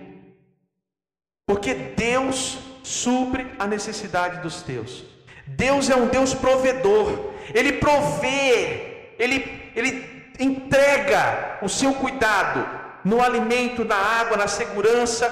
Porque 1.46 1.74
Deus 1.74 2.58
supre 2.82 3.46
a 3.58 3.66
necessidade 3.66 4.40
dos 4.40 4.62
teus. 4.62 5.04
Deus 5.46 5.90
é 5.90 5.96
um 5.96 6.06
Deus 6.06 6.32
provedor. 6.32 7.32
Ele 7.54 7.74
provê, 7.74 9.14
ele, 9.18 9.70
ele 9.76 10.32
entrega 10.38 11.58
o 11.60 11.68
seu 11.68 11.92
cuidado 11.94 12.66
no 13.04 13.20
alimento, 13.20 13.84
na 13.84 13.96
água, 13.96 14.36
na 14.36 14.48
segurança 14.48 15.28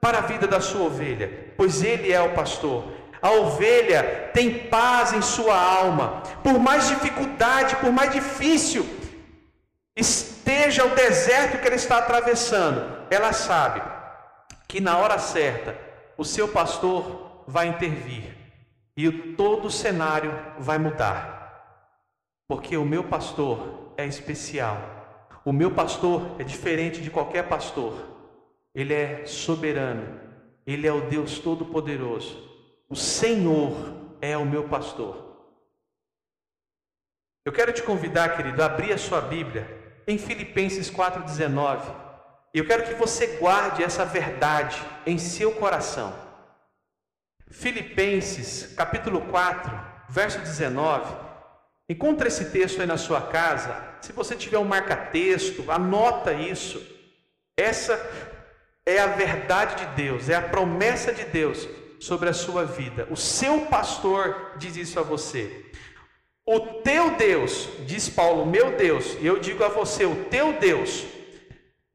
para 0.00 0.18
a 0.18 0.22
vida 0.22 0.46
da 0.46 0.60
sua 0.60 0.86
ovelha, 0.86 1.52
pois 1.56 1.82
ele 1.82 2.12
é 2.12 2.20
o 2.20 2.34
pastor. 2.34 2.84
A 3.26 3.30
ovelha 3.30 4.30
tem 4.32 4.68
paz 4.68 5.12
em 5.12 5.20
sua 5.20 5.58
alma, 5.58 6.22
por 6.44 6.58
mais 6.60 6.88
dificuldade, 6.88 7.74
por 7.76 7.90
mais 7.90 8.12
difícil 8.12 8.86
esteja 9.96 10.84
o 10.84 10.94
deserto 10.94 11.58
que 11.58 11.66
ela 11.66 11.74
está 11.74 11.98
atravessando, 11.98 13.06
ela 13.10 13.32
sabe 13.32 13.82
que 14.68 14.78
na 14.78 14.98
hora 14.98 15.18
certa 15.18 15.76
o 16.16 16.24
seu 16.24 16.46
pastor 16.46 17.42
vai 17.48 17.66
intervir 17.66 18.36
e 18.96 19.10
todo 19.10 19.66
o 19.66 19.70
cenário 19.70 20.32
vai 20.58 20.78
mudar, 20.78 21.64
porque 22.46 22.76
o 22.76 22.84
meu 22.84 23.02
pastor 23.04 23.94
é 23.96 24.06
especial 24.06 24.96
o 25.46 25.52
meu 25.52 25.70
pastor 25.70 26.22
é 26.40 26.42
diferente 26.42 27.00
de 27.00 27.08
qualquer 27.08 27.48
pastor. 27.48 27.94
Ele 28.74 28.92
é 28.92 29.24
soberano. 29.26 30.20
Ele 30.66 30.88
é 30.88 30.92
o 30.92 31.02
Deus 31.02 31.38
Todo-Poderoso. 31.38 32.45
O 32.88 32.94
Senhor 32.94 34.16
é 34.20 34.36
o 34.36 34.46
meu 34.46 34.68
pastor. 34.68 35.24
Eu 37.44 37.52
quero 37.52 37.72
te 37.72 37.82
convidar, 37.82 38.36
querido, 38.36 38.62
a 38.62 38.66
abrir 38.66 38.92
a 38.92 38.98
sua 38.98 39.20
Bíblia 39.20 40.02
em 40.06 40.16
Filipenses 40.16 40.88
4,19. 40.90 41.82
E 42.54 42.58
eu 42.58 42.66
quero 42.66 42.84
que 42.84 42.94
você 42.94 43.38
guarde 43.38 43.82
essa 43.82 44.04
verdade 44.04 44.80
em 45.04 45.18
seu 45.18 45.52
coração. 45.56 46.14
Filipenses, 47.50 48.72
capítulo 48.74 49.20
4, 49.22 49.72
verso 50.08 50.38
19. 50.38 51.12
Encontre 51.88 52.28
esse 52.28 52.50
texto 52.50 52.80
aí 52.80 52.86
na 52.86 52.96
sua 52.96 53.20
casa. 53.20 53.96
Se 54.00 54.12
você 54.12 54.36
tiver 54.36 54.58
um 54.58 54.64
marca-texto, 54.64 55.70
anota 55.70 56.32
isso. 56.32 56.84
Essa 57.56 57.94
é 58.84 59.00
a 59.00 59.08
verdade 59.08 59.84
de 59.84 59.94
Deus, 59.94 60.28
é 60.28 60.36
a 60.36 60.48
promessa 60.48 61.12
de 61.12 61.24
Deus 61.24 61.68
sobre 62.00 62.28
a 62.28 62.34
sua 62.34 62.64
vida. 62.64 63.06
O 63.10 63.16
seu 63.16 63.66
pastor 63.66 64.52
diz 64.58 64.76
isso 64.76 64.98
a 64.98 65.02
você. 65.02 65.66
O 66.44 66.60
teu 66.82 67.16
Deus, 67.16 67.68
diz 67.86 68.08
Paulo, 68.08 68.46
meu 68.46 68.76
Deus, 68.76 69.16
e 69.20 69.26
eu 69.26 69.38
digo 69.38 69.64
a 69.64 69.68
você, 69.68 70.04
o 70.04 70.26
teu 70.26 70.58
Deus 70.60 71.04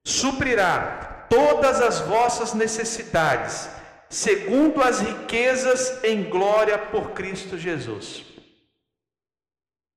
suprirá 0.05 1.27
todas 1.29 1.79
as 1.81 2.01
vossas 2.01 2.53
necessidades, 2.53 3.69
segundo 4.09 4.81
as 4.81 4.99
riquezas 4.99 6.03
em 6.03 6.29
glória 6.29 6.77
por 6.77 7.11
Cristo 7.11 7.57
Jesus. 7.57 8.25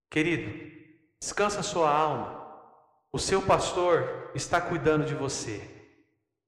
Querido, 0.08 0.52
descansa 1.20 1.60
sua 1.60 1.90
alma. 1.90 2.40
O 3.12 3.18
seu 3.18 3.42
pastor 3.42 4.30
está 4.34 4.60
cuidando 4.60 5.04
de 5.04 5.14
você. 5.14 5.60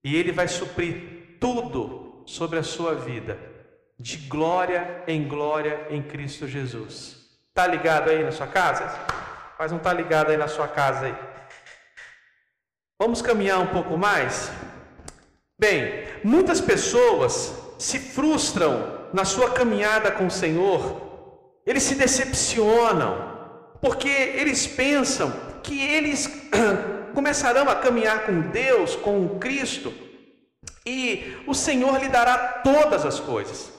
E 0.04 0.14
ele 0.14 0.30
vai 0.30 0.46
suprir 0.46 1.36
tudo 1.40 2.05
sobre 2.26 2.58
a 2.58 2.62
sua 2.62 2.94
vida, 2.94 3.38
de 3.98 4.16
glória 4.18 5.02
em 5.06 5.26
glória 5.26 5.86
em 5.88 6.02
Cristo 6.02 6.46
Jesus. 6.46 7.16
Tá 7.54 7.66
ligado 7.66 8.10
aí 8.10 8.22
na 8.22 8.32
sua 8.32 8.46
casa? 8.46 8.92
Mas 9.58 9.72
não 9.72 9.78
tá 9.78 9.92
ligado 9.92 10.30
aí 10.30 10.36
na 10.36 10.48
sua 10.48 10.68
casa 10.68 11.06
aí. 11.06 11.14
Vamos 13.00 13.22
caminhar 13.22 13.60
um 13.60 13.68
pouco 13.68 13.96
mais? 13.96 14.50
Bem, 15.58 16.06
muitas 16.22 16.60
pessoas 16.60 17.54
se 17.78 17.98
frustram 17.98 19.08
na 19.12 19.24
sua 19.24 19.52
caminhada 19.52 20.10
com 20.10 20.26
o 20.26 20.30
Senhor, 20.30 21.60
eles 21.64 21.82
se 21.82 21.94
decepcionam, 21.94 23.36
porque 23.80 24.08
eles 24.08 24.66
pensam 24.66 25.32
que 25.62 25.80
eles 25.80 26.30
começarão 27.14 27.68
a 27.68 27.76
caminhar 27.76 28.26
com 28.26 28.40
Deus, 28.40 28.96
com 28.96 29.38
Cristo, 29.38 29.92
e 30.86 31.36
o 31.46 31.54
Senhor 31.54 31.98
lhe 31.98 32.08
dará 32.08 32.38
todas 32.62 33.04
as 33.04 33.18
coisas. 33.18 33.72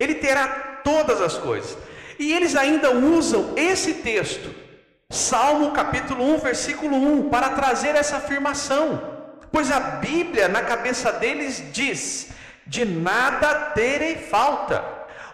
Ele 0.00 0.14
terá 0.14 0.80
todas 0.82 1.20
as 1.20 1.36
coisas. 1.36 1.76
E 2.18 2.32
eles 2.32 2.56
ainda 2.56 2.90
usam 2.92 3.52
esse 3.56 3.94
texto, 3.94 4.52
Salmo 5.10 5.72
capítulo 5.72 6.24
1, 6.34 6.38
versículo 6.38 6.96
1, 6.96 7.28
para 7.28 7.50
trazer 7.50 7.94
essa 7.94 8.16
afirmação. 8.16 9.18
Pois 9.52 9.70
a 9.70 9.78
Bíblia 9.78 10.48
na 10.48 10.62
cabeça 10.62 11.12
deles 11.12 11.62
diz: 11.72 12.30
de 12.66 12.84
nada 12.84 13.54
terei 13.72 14.16
falta. 14.16 14.84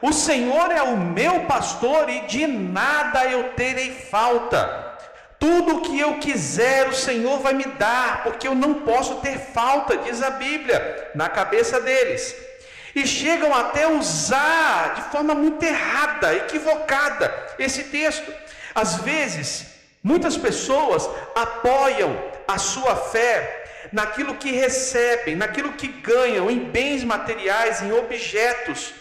O 0.03 0.13
Senhor 0.13 0.71
é 0.71 0.83
o 0.83 0.97
meu 0.97 1.47
pastor 1.47 2.11
e 2.11 2.27
de 2.27 2.47
nada 2.47 3.25
eu 3.25 3.55
terei 3.55 3.93
falta. 3.93 4.84
Tudo 5.45 5.77
o 5.77 5.81
que 5.83 6.01
eu 6.01 6.15
quiser, 6.21 6.89
o 6.89 6.95
Senhor 6.95 7.39
vai 7.41 7.53
me 7.53 7.65
dar, 7.65 8.23
porque 8.23 8.49
eu 8.49 8.55
não 8.55 8.73
posso 8.81 9.17
ter 9.17 9.39
falta, 9.39 9.99
diz 9.99 10.23
a 10.23 10.31
Bíblia, 10.31 11.11
na 11.15 11.29
cabeça 11.29 11.79
deles. 11.79 12.35
E 12.95 13.07
chegam 13.07 13.55
até 13.55 13.87
usar 13.87 14.95
de 14.95 15.03
forma 15.13 15.35
muito 15.35 15.63
errada, 15.63 16.35
equivocada, 16.35 17.31
esse 17.59 17.85
texto. 17.85 18.33
Às 18.75 18.97
vezes, 19.03 19.67
muitas 20.03 20.35
pessoas 20.39 21.07
apoiam 21.35 22.19
a 22.49 22.57
sua 22.57 22.97
fé 22.97 23.91
naquilo 23.93 24.37
que 24.37 24.51
recebem, 24.51 25.37
naquilo 25.37 25.75
que 25.75 25.89
ganham, 25.89 26.51
em 26.51 26.61
bens 26.61 27.05
materiais, 27.05 27.83
em 27.83 27.93
objetos 27.93 28.95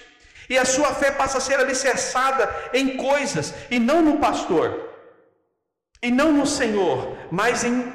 e 0.49 0.57
a 0.57 0.65
sua 0.65 0.93
fé 0.93 1.09
passa 1.09 1.37
a 1.37 1.41
ser 1.41 1.57
alicerçada 1.57 2.53
em 2.73 2.97
coisas, 2.97 3.53
e 3.71 3.79
não 3.79 4.01
no 4.01 4.17
pastor, 4.17 4.92
e 6.03 6.11
não 6.11 6.33
no 6.33 6.45
Senhor, 6.45 7.17
mas 7.31 7.63
em 7.63 7.91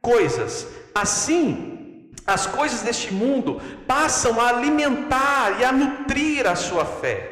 coisas. 0.00 0.66
Assim, 0.94 2.10
as 2.26 2.46
coisas 2.46 2.80
deste 2.80 3.12
mundo 3.12 3.60
passam 3.86 4.40
a 4.40 4.48
alimentar 4.48 5.60
e 5.60 5.64
a 5.64 5.70
nutrir 5.70 6.46
a 6.46 6.56
sua 6.56 6.86
fé. 6.86 7.28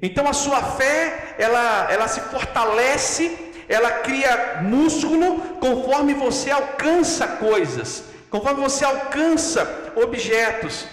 Então 0.00 0.28
a 0.28 0.34
sua 0.34 0.62
fé, 0.62 1.34
ela, 1.38 1.90
ela 1.90 2.08
se 2.08 2.20
fortalece, 2.20 3.52
ela 3.68 3.90
cria 3.90 4.60
músculo 4.62 5.40
conforme 5.58 6.12
você 6.12 6.50
alcança 6.50 7.26
coisas, 7.26 8.04
conforme 8.28 8.60
você 8.60 8.84
alcança 8.84 9.92
objetos. 9.96 10.86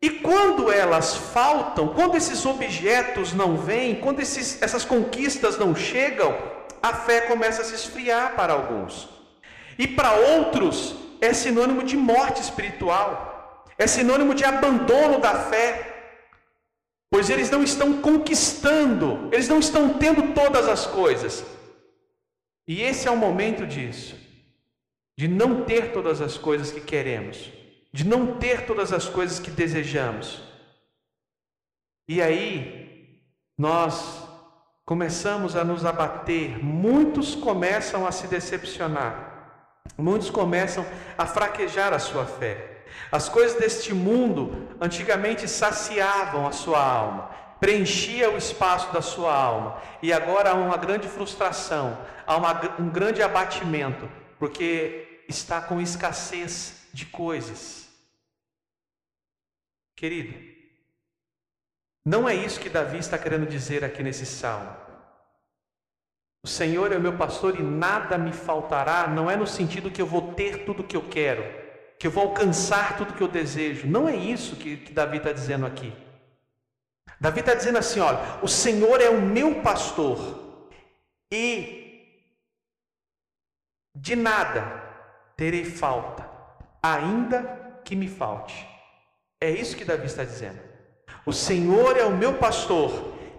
E 0.00 0.10
quando 0.10 0.70
elas 0.70 1.16
faltam, 1.16 1.88
quando 1.88 2.16
esses 2.16 2.44
objetos 2.46 3.32
não 3.32 3.56
vêm, 3.56 3.96
quando 3.96 4.20
esses, 4.20 4.62
essas 4.62 4.84
conquistas 4.84 5.58
não 5.58 5.74
chegam, 5.74 6.36
a 6.88 6.94
fé 6.94 7.22
começa 7.22 7.62
a 7.62 7.64
se 7.64 7.74
esfriar 7.74 8.34
para 8.36 8.52
alguns. 8.52 9.08
E 9.78 9.86
para 9.86 10.12
outros, 10.12 10.94
é 11.20 11.32
sinônimo 11.32 11.82
de 11.82 11.96
morte 11.96 12.40
espiritual, 12.40 13.64
é 13.78 13.86
sinônimo 13.86 14.34
de 14.34 14.44
abandono 14.44 15.18
da 15.18 15.34
fé, 15.50 15.70
pois 17.10 17.28
eles 17.30 17.50
não 17.50 17.62
estão 17.62 18.00
conquistando, 18.00 19.28
eles 19.32 19.48
não 19.48 19.58
estão 19.58 19.94
tendo 19.94 20.34
todas 20.34 20.68
as 20.68 20.86
coisas. 20.86 21.44
E 22.66 22.82
esse 22.82 23.06
é 23.06 23.10
o 23.10 23.16
momento 23.16 23.66
disso, 23.66 24.16
de 25.18 25.28
não 25.28 25.64
ter 25.64 25.92
todas 25.92 26.20
as 26.20 26.36
coisas 26.36 26.70
que 26.70 26.80
queremos 26.80 27.56
de 27.96 28.06
não 28.06 28.38
ter 28.38 28.66
todas 28.66 28.92
as 28.92 29.08
coisas 29.08 29.40
que 29.40 29.50
desejamos. 29.50 30.42
E 32.06 32.20
aí, 32.20 33.22
nós 33.56 34.25
começamos 34.86 35.56
a 35.56 35.64
nos 35.64 35.84
abater, 35.84 36.64
muitos 36.64 37.34
começam 37.34 38.06
a 38.06 38.12
se 38.12 38.28
decepcionar, 38.28 39.82
muitos 39.98 40.30
começam 40.30 40.86
a 41.18 41.26
fraquejar 41.26 41.92
a 41.92 41.98
sua 41.98 42.24
fé. 42.24 42.84
As 43.10 43.28
coisas 43.28 43.58
deste 43.58 43.92
mundo 43.92 44.68
antigamente 44.80 45.48
saciavam 45.48 46.46
a 46.46 46.52
sua 46.52 46.80
alma, 46.80 47.30
preenchia 47.58 48.30
o 48.30 48.38
espaço 48.38 48.92
da 48.92 49.02
sua 49.02 49.34
alma. 49.34 49.82
E 50.00 50.12
agora 50.12 50.50
há 50.50 50.54
uma 50.54 50.76
grande 50.76 51.08
frustração, 51.08 51.98
há 52.24 52.36
uma, 52.36 52.80
um 52.80 52.88
grande 52.88 53.22
abatimento, 53.22 54.08
porque 54.38 55.24
está 55.28 55.60
com 55.60 55.80
escassez 55.80 56.86
de 56.92 57.06
coisas. 57.06 57.88
Querido, 59.96 60.55
não 62.06 62.28
é 62.28 62.36
isso 62.36 62.60
que 62.60 62.68
Davi 62.68 62.98
está 62.98 63.18
querendo 63.18 63.48
dizer 63.48 63.84
aqui 63.84 64.00
nesse 64.00 64.24
salmo. 64.24 64.70
O 66.44 66.46
Senhor 66.46 66.92
é 66.92 66.96
o 66.96 67.00
meu 67.00 67.18
pastor 67.18 67.58
e 67.58 67.62
nada 67.64 68.16
me 68.16 68.32
faltará, 68.32 69.08
não 69.08 69.28
é 69.28 69.34
no 69.34 69.44
sentido 69.44 69.90
que 69.90 70.00
eu 70.00 70.06
vou 70.06 70.32
ter 70.34 70.64
tudo 70.64 70.84
o 70.84 70.86
que 70.86 70.96
eu 70.96 71.08
quero, 71.08 71.42
que 71.98 72.06
eu 72.06 72.10
vou 72.12 72.28
alcançar 72.28 72.96
tudo 72.96 73.10
o 73.10 73.14
que 73.14 73.22
eu 73.24 73.26
desejo. 73.26 73.88
Não 73.88 74.08
é 74.08 74.14
isso 74.14 74.54
que, 74.54 74.76
que 74.76 74.92
Davi 74.92 75.16
está 75.16 75.32
dizendo 75.32 75.66
aqui. 75.66 75.92
Davi 77.20 77.40
está 77.40 77.54
dizendo 77.54 77.78
assim: 77.78 77.98
olha, 77.98 78.20
o 78.40 78.46
Senhor 78.46 79.00
é 79.00 79.10
o 79.10 79.20
meu 79.20 79.60
pastor 79.60 80.62
e 81.32 82.22
de 83.96 84.14
nada 84.14 84.62
terei 85.36 85.64
falta, 85.64 86.30
ainda 86.80 87.80
que 87.84 87.96
me 87.96 88.06
falte. 88.06 88.64
É 89.40 89.50
isso 89.50 89.76
que 89.76 89.84
Davi 89.84 90.06
está 90.06 90.22
dizendo. 90.22 90.65
O 91.26 91.32
Senhor 91.32 91.98
é 91.98 92.04
o 92.04 92.12
meu 92.12 92.34
pastor 92.34 92.92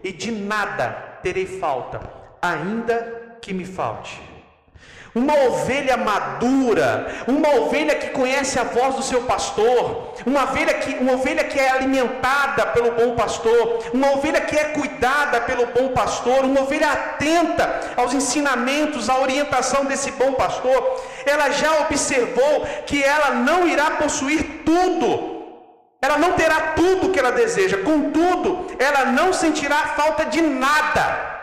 e 0.03 0.11
de 0.11 0.29
nada 0.29 0.89
terei 1.23 1.45
falta, 1.45 2.01
ainda 2.41 3.37
que 3.41 3.53
me 3.53 3.63
falte. 3.63 4.21
Uma 5.15 5.33
ovelha 5.45 5.95
madura, 5.95 7.23
uma 7.29 7.49
ovelha 7.61 7.95
que 7.95 8.09
conhece 8.09 8.59
a 8.59 8.65
voz 8.65 8.95
do 8.95 9.03
seu 9.03 9.21
pastor, 9.21 10.15
uma 10.25 10.43
ovelha 10.43 10.73
que, 10.73 10.95
uma 10.95 11.13
ovelha 11.13 11.45
que 11.45 11.57
é 11.57 11.71
alimentada 11.71 12.65
pelo 12.67 12.91
bom 12.91 13.15
pastor, 13.15 13.79
uma 13.93 14.11
ovelha 14.11 14.41
que 14.41 14.57
é 14.57 14.65
cuidada 14.65 15.39
pelo 15.39 15.67
bom 15.67 15.93
pastor, 15.93 16.43
uma 16.43 16.63
ovelha 16.63 16.91
atenta 16.91 17.93
aos 17.95 18.13
ensinamentos, 18.13 19.09
à 19.09 19.17
orientação 19.17 19.85
desse 19.85 20.11
bom 20.11 20.33
pastor, 20.33 21.01
ela 21.25 21.51
já 21.51 21.79
observou 21.83 22.67
que 22.85 23.01
ela 23.01 23.31
não 23.31 23.65
irá 23.65 23.91
possuir 23.91 24.63
tudo, 24.65 25.36
ela 26.01 26.17
não 26.17 26.33
terá 26.33 26.73
tudo 26.75 27.11
que 27.11 27.19
ela 27.19 27.31
deseja, 27.31 27.77
contudo, 27.77 28.67
ela 28.77 29.05
não 29.05 29.33
sentirá 29.33 29.77
falta 29.99 30.25
de 30.25 30.41
nada. 30.41 31.35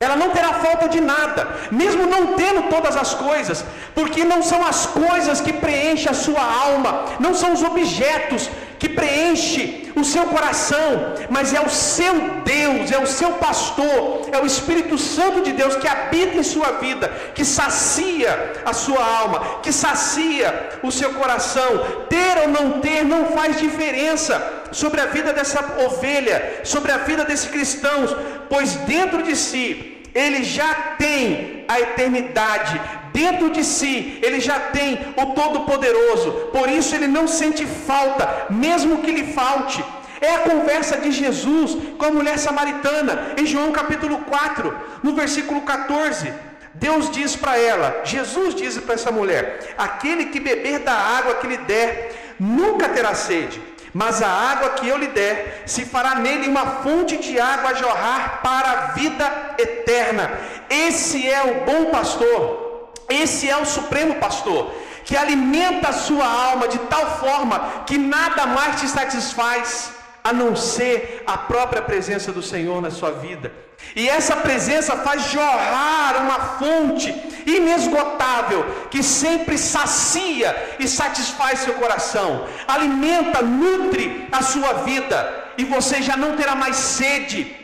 Ela 0.00 0.14
não 0.14 0.30
terá 0.30 0.54
falta 0.54 0.88
de 0.88 1.00
nada, 1.00 1.48
mesmo 1.72 2.06
não 2.06 2.34
tendo 2.34 2.68
todas 2.70 2.96
as 2.96 3.14
coisas, 3.14 3.64
porque 3.96 4.24
não 4.24 4.44
são 4.44 4.64
as 4.64 4.86
coisas 4.86 5.40
que 5.40 5.52
preenchem 5.52 6.10
a 6.10 6.14
sua 6.14 6.40
alma, 6.40 7.04
não 7.18 7.34
são 7.34 7.52
os 7.52 7.64
objetos 7.64 8.48
que 8.78 8.88
preenchem 8.88 9.92
o 9.96 10.04
seu 10.04 10.26
coração, 10.26 11.14
mas 11.28 11.52
é 11.52 11.60
o 11.60 11.68
seu 11.68 12.14
Deus, 12.44 12.92
é 12.92 12.98
o 12.98 13.06
seu 13.06 13.32
pastor, 13.32 14.28
é 14.32 14.38
o 14.40 14.46
Espírito 14.46 14.96
Santo 14.96 15.42
de 15.42 15.52
Deus 15.52 15.76
que 15.76 15.88
habita 15.88 16.36
em 16.36 16.42
sua 16.42 16.72
vida, 16.72 17.08
que 17.34 17.44
sacia 17.44 18.62
a 18.64 18.72
sua 18.72 19.04
alma, 19.04 19.60
que 19.62 19.72
sacia 19.72 20.70
o 20.82 20.90
seu 20.92 21.14
coração. 21.14 22.06
Ter 22.08 22.38
ou 22.42 22.48
não 22.48 22.80
ter 22.80 23.04
não 23.04 23.26
faz 23.26 23.58
diferença 23.58 24.64
sobre 24.70 25.00
a 25.00 25.06
vida 25.06 25.32
dessa 25.32 25.60
ovelha, 25.84 26.60
sobre 26.64 26.92
a 26.92 26.98
vida 26.98 27.24
desses 27.24 27.50
cristãos, 27.50 28.14
pois 28.48 28.74
dentro 28.76 29.22
de 29.22 29.34
si 29.34 29.97
ele 30.14 30.42
já 30.42 30.74
tem 30.98 31.64
a 31.68 31.80
eternidade, 31.80 32.80
dentro 33.12 33.50
de 33.50 33.64
si, 33.64 34.18
ele 34.22 34.40
já 34.40 34.58
tem 34.58 34.98
o 35.16 35.26
Todo-Poderoso, 35.34 36.30
por 36.52 36.68
isso 36.68 36.94
ele 36.94 37.06
não 37.06 37.26
sente 37.26 37.66
falta, 37.66 38.46
mesmo 38.50 38.98
que 38.98 39.10
lhe 39.10 39.32
falte. 39.32 39.84
É 40.20 40.34
a 40.34 40.38
conversa 40.40 40.96
de 40.96 41.12
Jesus 41.12 41.76
com 41.96 42.04
a 42.04 42.10
mulher 42.10 42.38
samaritana, 42.38 43.34
em 43.36 43.46
João 43.46 43.70
capítulo 43.70 44.18
4, 44.18 44.76
no 45.02 45.14
versículo 45.14 45.60
14. 45.62 46.32
Deus 46.74 47.10
diz 47.10 47.36
para 47.36 47.58
ela, 47.58 48.02
Jesus 48.04 48.54
diz 48.54 48.78
para 48.78 48.94
essa 48.94 49.12
mulher: 49.12 49.74
Aquele 49.76 50.26
que 50.26 50.40
beber 50.40 50.80
da 50.80 50.92
água 50.92 51.34
que 51.34 51.46
lhe 51.46 51.56
der, 51.58 52.34
nunca 52.38 52.88
terá 52.88 53.14
sede 53.14 53.60
mas 54.00 54.22
a 54.22 54.28
água 54.28 54.68
que 54.76 54.86
eu 54.86 54.96
lhe 54.96 55.08
der 55.08 55.64
se 55.66 55.84
fará 55.84 56.14
nele 56.14 56.46
uma 56.46 56.64
fonte 56.82 57.16
de 57.16 57.40
água 57.40 57.70
a 57.70 57.74
jorrar 57.74 58.40
para 58.44 58.70
a 58.70 58.76
vida 58.92 59.56
eterna. 59.58 60.30
Esse 60.70 61.28
é 61.28 61.42
o 61.42 61.54
bom 61.68 61.90
pastor, 61.90 62.92
esse 63.08 63.50
é 63.50 63.56
o 63.56 63.66
supremo 63.66 64.14
pastor, 64.14 64.72
que 65.04 65.16
alimenta 65.16 65.88
a 65.88 65.92
sua 65.92 66.24
alma 66.24 66.68
de 66.68 66.78
tal 66.92 67.18
forma 67.18 67.82
que 67.86 67.98
nada 67.98 68.46
mais 68.46 68.80
te 68.80 68.86
satisfaz 68.86 69.90
a 70.22 70.32
não 70.32 70.54
ser 70.54 71.22
a 71.26 71.36
própria 71.36 71.82
presença 71.82 72.32
do 72.32 72.42
Senhor 72.42 72.80
na 72.80 72.90
sua 72.90 73.12
vida. 73.12 73.52
E 73.94 74.08
essa 74.08 74.36
presença 74.36 74.96
faz 74.96 75.30
jorrar 75.30 76.22
uma 76.22 76.38
fonte 76.58 77.14
inesgotável 77.46 78.64
que 78.90 79.02
sempre 79.02 79.56
sacia 79.56 80.76
e 80.78 80.86
satisfaz 80.86 81.60
seu 81.60 81.74
coração, 81.74 82.46
alimenta, 82.66 83.40
nutre 83.42 84.28
a 84.30 84.42
sua 84.42 84.72
vida, 84.84 85.44
e 85.56 85.64
você 85.64 86.02
já 86.02 86.16
não 86.16 86.36
terá 86.36 86.54
mais 86.54 86.76
sede, 86.76 87.54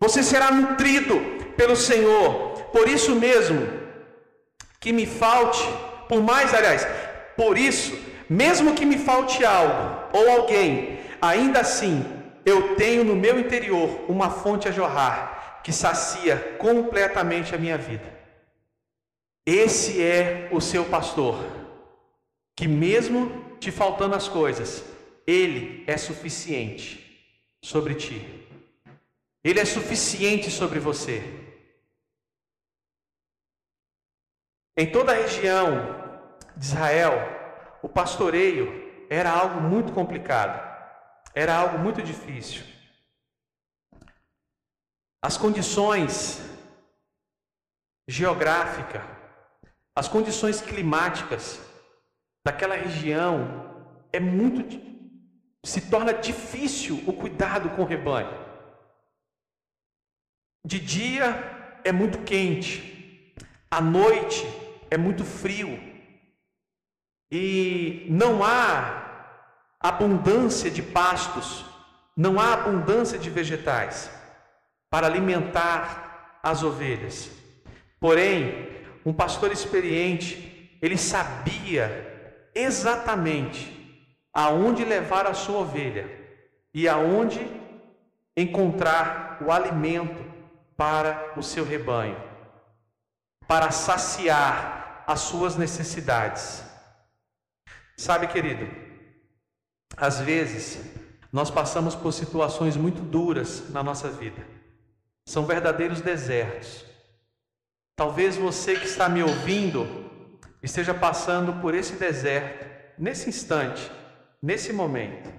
você 0.00 0.22
será 0.22 0.50
nutrido 0.50 1.20
pelo 1.56 1.76
Senhor. 1.76 2.54
Por 2.72 2.88
isso 2.88 3.14
mesmo, 3.14 3.84
que 4.80 4.92
me 4.92 5.06
falte, 5.06 5.64
por 6.08 6.20
mais, 6.22 6.52
aliás, 6.52 6.86
por 7.36 7.56
isso, 7.56 7.96
mesmo 8.28 8.74
que 8.74 8.84
me 8.84 8.98
falte 8.98 9.44
algo 9.44 9.96
ou 10.12 10.30
alguém, 10.30 10.98
ainda 11.24 11.60
assim 11.60 12.04
eu 12.44 12.76
tenho 12.76 13.04
no 13.04 13.16
meu 13.16 13.38
interior 13.38 14.04
uma 14.08 14.30
fonte 14.30 14.68
a 14.68 14.72
jorrar 14.72 15.60
que 15.62 15.72
sacia 15.72 16.56
completamente 16.58 17.54
a 17.54 17.58
minha 17.58 17.78
vida. 17.78 18.12
Esse 19.46 20.02
é 20.02 20.48
o 20.52 20.60
seu 20.60 20.84
pastor, 20.84 21.42
que 22.56 22.68
mesmo 22.68 23.56
te 23.58 23.70
faltando 23.70 24.14
as 24.14 24.28
coisas, 24.28 24.84
ele 25.26 25.84
é 25.86 25.96
suficiente 25.96 27.00
sobre 27.62 27.94
ti. 27.94 28.46
Ele 29.42 29.60
é 29.60 29.64
suficiente 29.64 30.50
sobre 30.50 30.78
você. 30.78 31.22
Em 34.76 34.90
toda 34.90 35.12
a 35.12 35.14
região 35.14 36.20
de 36.56 36.64
Israel, 36.64 37.12
o 37.82 37.88
pastoreio 37.88 39.06
era 39.08 39.30
algo 39.30 39.60
muito 39.60 39.92
complicado, 39.92 40.73
era 41.34 41.56
algo 41.56 41.78
muito 41.78 42.00
difícil. 42.02 42.62
As 45.20 45.36
condições 45.36 46.40
geográficas, 48.06 49.02
as 49.96 50.06
condições 50.06 50.60
climáticas 50.60 51.60
daquela 52.44 52.76
região 52.76 54.06
é 54.12 54.20
muito 54.20 54.94
se 55.64 55.90
torna 55.90 56.12
difícil 56.12 57.02
o 57.06 57.12
cuidado 57.12 57.70
com 57.70 57.82
o 57.82 57.86
rebanho. 57.86 58.44
De 60.64 60.78
dia 60.78 61.80
é 61.82 61.90
muito 61.90 62.18
quente, 62.22 63.34
à 63.70 63.80
noite 63.80 64.44
é 64.90 64.98
muito 64.98 65.24
frio, 65.24 65.68
e 67.30 68.06
não 68.10 68.44
há 68.44 69.03
abundância 69.84 70.70
de 70.70 70.82
pastos, 70.82 71.62
não 72.16 72.40
há 72.40 72.54
abundância 72.54 73.18
de 73.18 73.28
vegetais 73.28 74.10
para 74.88 75.06
alimentar 75.06 76.38
as 76.42 76.62
ovelhas. 76.62 77.30
Porém, 78.00 78.70
um 79.04 79.12
pastor 79.12 79.52
experiente, 79.52 80.78
ele 80.80 80.96
sabia 80.96 82.48
exatamente 82.54 83.70
aonde 84.32 84.86
levar 84.86 85.26
a 85.26 85.34
sua 85.34 85.58
ovelha 85.58 86.08
e 86.72 86.88
aonde 86.88 87.46
encontrar 88.34 89.36
o 89.42 89.52
alimento 89.52 90.24
para 90.78 91.34
o 91.36 91.42
seu 91.42 91.62
rebanho, 91.62 92.16
para 93.46 93.70
saciar 93.70 95.04
as 95.06 95.20
suas 95.20 95.56
necessidades. 95.56 96.64
Sabe, 97.98 98.26
querido, 98.28 98.83
às 99.96 100.20
vezes 100.20 100.78
nós 101.32 101.50
passamos 101.50 101.94
por 101.94 102.12
situações 102.12 102.76
muito 102.76 103.00
duras 103.00 103.70
na 103.70 103.82
nossa 103.82 104.08
vida. 104.08 104.46
São 105.26 105.46
verdadeiros 105.46 106.00
desertos. 106.00 106.84
Talvez 107.96 108.36
você 108.36 108.78
que 108.78 108.86
está 108.86 109.08
me 109.08 109.22
ouvindo 109.22 110.04
esteja 110.62 110.94
passando 110.94 111.60
por 111.60 111.74
esse 111.74 111.96
deserto, 111.96 112.64
nesse 112.98 113.28
instante, 113.28 113.90
nesse 114.42 114.72
momento. 114.72 115.32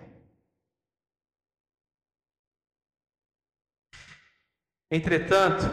Entretanto, 4.91 5.63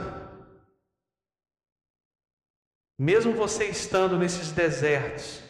mesmo 2.99 3.33
você 3.33 3.67
estando 3.67 4.17
nesses 4.17 4.53
desertos, 4.53 5.43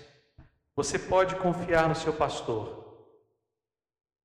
você 0.75 0.99
pode 0.99 1.37
confiar 1.37 1.89
no 1.89 1.95
seu 1.95 2.13
pastor. 2.13 2.82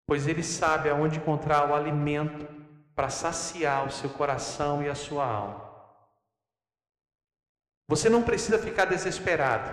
Pois 0.07 0.25
Ele 0.25 0.41
sabe 0.41 0.89
aonde 0.89 1.17
encontrar 1.17 1.69
o 1.69 1.75
alimento 1.75 2.47
para 2.95 3.09
saciar 3.09 3.85
o 3.85 3.91
seu 3.91 4.09
coração 4.09 4.81
e 4.81 4.89
a 4.89 4.95
sua 4.95 5.25
alma. 5.25 5.67
Você 7.87 8.09
não 8.09 8.23
precisa 8.23 8.57
ficar 8.57 8.85
desesperado, 8.85 9.69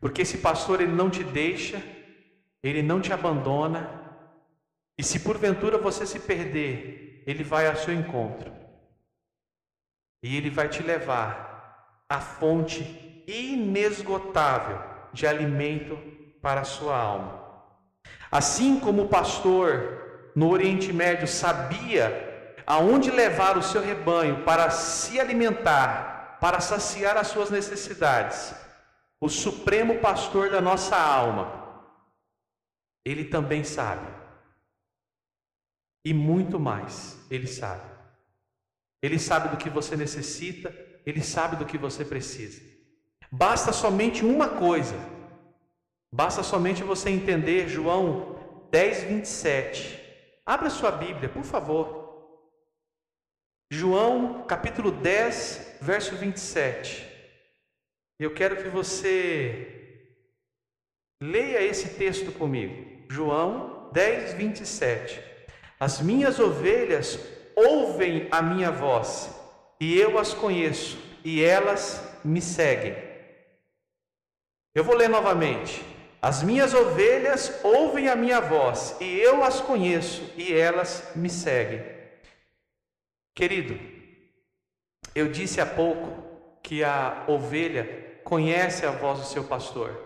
porque 0.00 0.22
esse 0.22 0.38
pastor 0.38 0.80
ele 0.80 0.92
não 0.92 1.10
te 1.10 1.22
deixa, 1.22 1.82
ele 2.62 2.82
não 2.82 3.00
te 3.00 3.12
abandona, 3.12 4.02
e 4.96 5.02
se 5.02 5.20
porventura 5.20 5.76
você 5.76 6.06
se 6.06 6.20
perder, 6.20 7.22
ele 7.26 7.44
vai 7.44 7.66
ao 7.66 7.76
seu 7.76 7.92
encontro. 7.92 8.52
E 10.22 10.36
ele 10.36 10.50
vai 10.50 10.68
te 10.68 10.82
levar 10.82 12.04
à 12.08 12.20
fonte 12.20 13.24
inesgotável 13.26 14.78
de 15.12 15.26
alimento 15.26 15.96
para 16.40 16.62
a 16.62 16.64
sua 16.64 16.96
alma. 16.96 17.43
Assim 18.34 18.80
como 18.80 19.04
o 19.04 19.08
pastor 19.08 20.32
no 20.34 20.50
Oriente 20.50 20.92
Médio 20.92 21.28
sabia 21.28 22.56
aonde 22.66 23.08
levar 23.08 23.56
o 23.56 23.62
seu 23.62 23.80
rebanho 23.80 24.42
para 24.42 24.70
se 24.70 25.20
alimentar, 25.20 26.36
para 26.40 26.58
saciar 26.58 27.16
as 27.16 27.28
suas 27.28 27.48
necessidades, 27.48 28.52
o 29.20 29.28
supremo 29.28 30.00
pastor 30.00 30.50
da 30.50 30.60
nossa 30.60 30.96
alma, 30.96 31.86
ele 33.04 33.26
também 33.26 33.62
sabe. 33.62 34.08
E 36.04 36.12
muito 36.12 36.58
mais, 36.58 37.16
ele 37.30 37.46
sabe. 37.46 37.88
Ele 39.00 39.20
sabe 39.20 39.50
do 39.50 39.56
que 39.56 39.70
você 39.70 39.96
necessita, 39.96 40.74
ele 41.06 41.22
sabe 41.22 41.54
do 41.54 41.64
que 41.64 41.78
você 41.78 42.04
precisa. 42.04 42.60
Basta 43.30 43.72
somente 43.72 44.24
uma 44.24 44.48
coisa 44.48 45.13
Basta 46.14 46.44
somente 46.44 46.84
você 46.84 47.10
entender 47.10 47.66
João 47.66 48.38
10, 48.70 49.02
27. 49.02 50.00
Abra 50.46 50.70
sua 50.70 50.92
Bíblia, 50.92 51.28
por 51.28 51.42
favor. 51.42 52.38
João 53.68 54.46
capítulo 54.46 54.92
10, 54.92 55.78
verso 55.80 56.14
27. 56.14 57.04
Eu 58.16 58.32
quero 58.32 58.62
que 58.62 58.68
você 58.68 60.06
leia 61.20 61.60
esse 61.60 61.98
texto 61.98 62.30
comigo. 62.30 63.04
João 63.10 63.90
10, 63.92 64.34
27. 64.34 65.20
As 65.80 66.00
minhas 66.00 66.38
ovelhas 66.38 67.18
ouvem 67.56 68.28
a 68.30 68.40
minha 68.40 68.70
voz, 68.70 69.34
e 69.80 69.98
eu 69.98 70.16
as 70.16 70.32
conheço, 70.32 70.96
e 71.24 71.42
elas 71.42 72.00
me 72.24 72.40
seguem. 72.40 72.94
Eu 74.72 74.84
vou 74.84 74.94
ler 74.94 75.08
novamente. 75.08 75.93
As 76.24 76.42
minhas 76.42 76.72
ovelhas 76.72 77.52
ouvem 77.62 78.08
a 78.08 78.16
minha 78.16 78.40
voz, 78.40 78.96
e 78.98 79.20
eu 79.20 79.44
as 79.44 79.60
conheço, 79.60 80.22
e 80.38 80.54
elas 80.54 81.12
me 81.14 81.28
seguem. 81.28 81.84
Querido, 83.34 83.78
eu 85.14 85.30
disse 85.30 85.60
há 85.60 85.66
pouco 85.66 86.24
que 86.62 86.82
a 86.82 87.24
ovelha 87.28 88.22
conhece 88.24 88.86
a 88.86 88.90
voz 88.90 89.18
do 89.18 89.26
seu 89.26 89.44
pastor. 89.44 90.00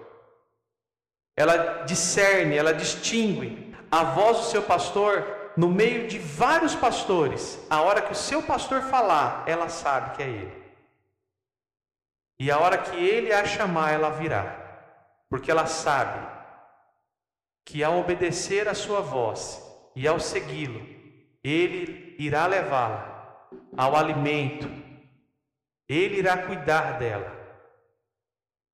Ela 1.36 1.84
discerne, 1.84 2.56
ela 2.56 2.74
distingue 2.74 3.72
a 3.88 4.02
voz 4.02 4.38
do 4.38 4.44
seu 4.46 4.64
pastor 4.64 5.52
no 5.56 5.68
meio 5.68 6.08
de 6.08 6.18
vários 6.18 6.74
pastores. 6.74 7.64
A 7.70 7.80
hora 7.80 8.02
que 8.02 8.10
o 8.10 8.16
seu 8.16 8.42
pastor 8.42 8.82
falar, 8.82 9.44
ela 9.46 9.68
sabe 9.68 10.16
que 10.16 10.22
é 10.24 10.28
ele. 10.28 10.64
E 12.40 12.50
a 12.50 12.58
hora 12.58 12.76
que 12.76 12.96
ele 12.96 13.32
a 13.32 13.44
chamar, 13.44 13.92
ela 13.92 14.10
virá 14.10 14.57
porque 15.28 15.50
ela 15.50 15.66
sabe 15.66 16.26
que 17.64 17.84
ao 17.84 17.98
obedecer 17.98 18.68
a 18.68 18.74
sua 18.74 19.00
voz 19.00 19.62
e 19.94 20.08
ao 20.08 20.18
segui-lo, 20.18 20.80
ele 21.44 22.16
irá 22.18 22.46
levá-la 22.46 23.48
ao 23.76 23.94
alimento, 23.94 24.66
ele 25.88 26.16
irá 26.16 26.46
cuidar 26.46 26.98
dela, 26.98 27.36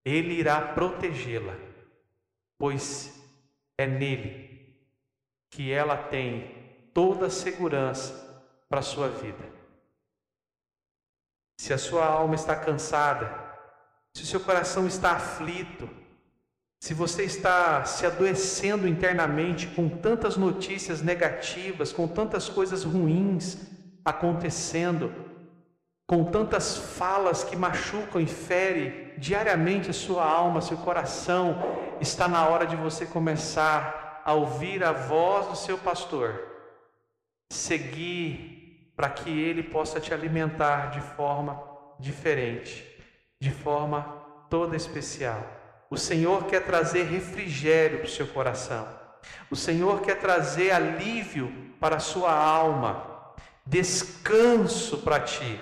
ele 0.05 0.35
irá 0.35 0.61
protegê-la, 0.75 1.55
pois 2.59 3.21
é 3.77 3.87
nele 3.87 4.45
que 5.51 5.73
ela 5.73 5.97
tem 5.97 6.89
toda 6.93 7.27
a 7.27 7.31
segurança 7.31 8.25
para 8.69 8.81
a 8.81 8.83
sua 8.83 9.09
vida. 9.09 9.53
Se 11.61 11.73
a 11.73 11.79
sua 11.79 12.05
alma 12.07 12.35
está 12.35 12.57
cansada, 12.57 13.29
se 14.15 14.23
o 14.23 14.27
seu 14.27 14.41
coração 14.41 14.87
está 14.87 15.13
aflito, 15.13 15.89
se 16.85 16.93
você 16.93 17.24
está 17.24 17.82
se 17.87 18.05
adoecendo 18.05 18.87
internamente 18.87 19.68
com 19.68 19.89
tantas 19.89 20.37
notícias 20.37 21.01
negativas, 21.01 21.95
com 21.95 22.07
tantas 22.07 22.47
coisas 22.47 22.85
ruins 22.85 23.57
acontecendo, 24.05 25.11
com 26.07 26.24
tantas 26.24 26.76
falas 26.76 27.43
que 27.43 27.57
machucam 27.57 28.20
e 28.20 28.26
ferem 28.26 29.14
diariamente 29.16 29.89
a 29.89 29.95
sua 29.95 30.30
alma, 30.30 30.61
seu 30.61 30.76
coração, 30.76 31.57
está 32.03 32.28
na 32.28 32.47
hora 32.47 32.66
de 32.66 32.76
você 32.76 33.07
começar 33.07 34.20
a 34.22 34.35
ouvir 34.35 34.85
a 34.85 34.93
voz 34.93 35.47
do 35.47 35.57
seu 35.57 35.78
pastor, 35.78 36.39
seguir 37.51 38.93
para 38.95 39.09
que 39.09 39.30
ele 39.30 39.62
possa 39.62 39.99
te 39.99 40.12
alimentar 40.12 40.91
de 40.91 41.01
forma 41.01 41.59
diferente, 41.99 42.87
de 43.41 43.51
forma 43.51 44.03
toda 44.51 44.76
especial. 44.76 45.64
O 45.91 45.97
Senhor 45.97 46.47
quer 46.47 46.64
trazer 46.64 47.05
refrigério 47.05 47.99
para 47.99 48.07
o 48.07 48.11
seu 48.11 48.26
coração. 48.26 48.87
O 49.51 49.57
Senhor 49.57 50.01
quer 50.03 50.18
trazer 50.18 50.70
alívio 50.70 51.74
para 51.80 51.97
a 51.97 52.01
sua 52.01 52.32
alma, 52.32 53.35
descanso 53.66 54.99
para 54.99 55.20
ti. 55.20 55.61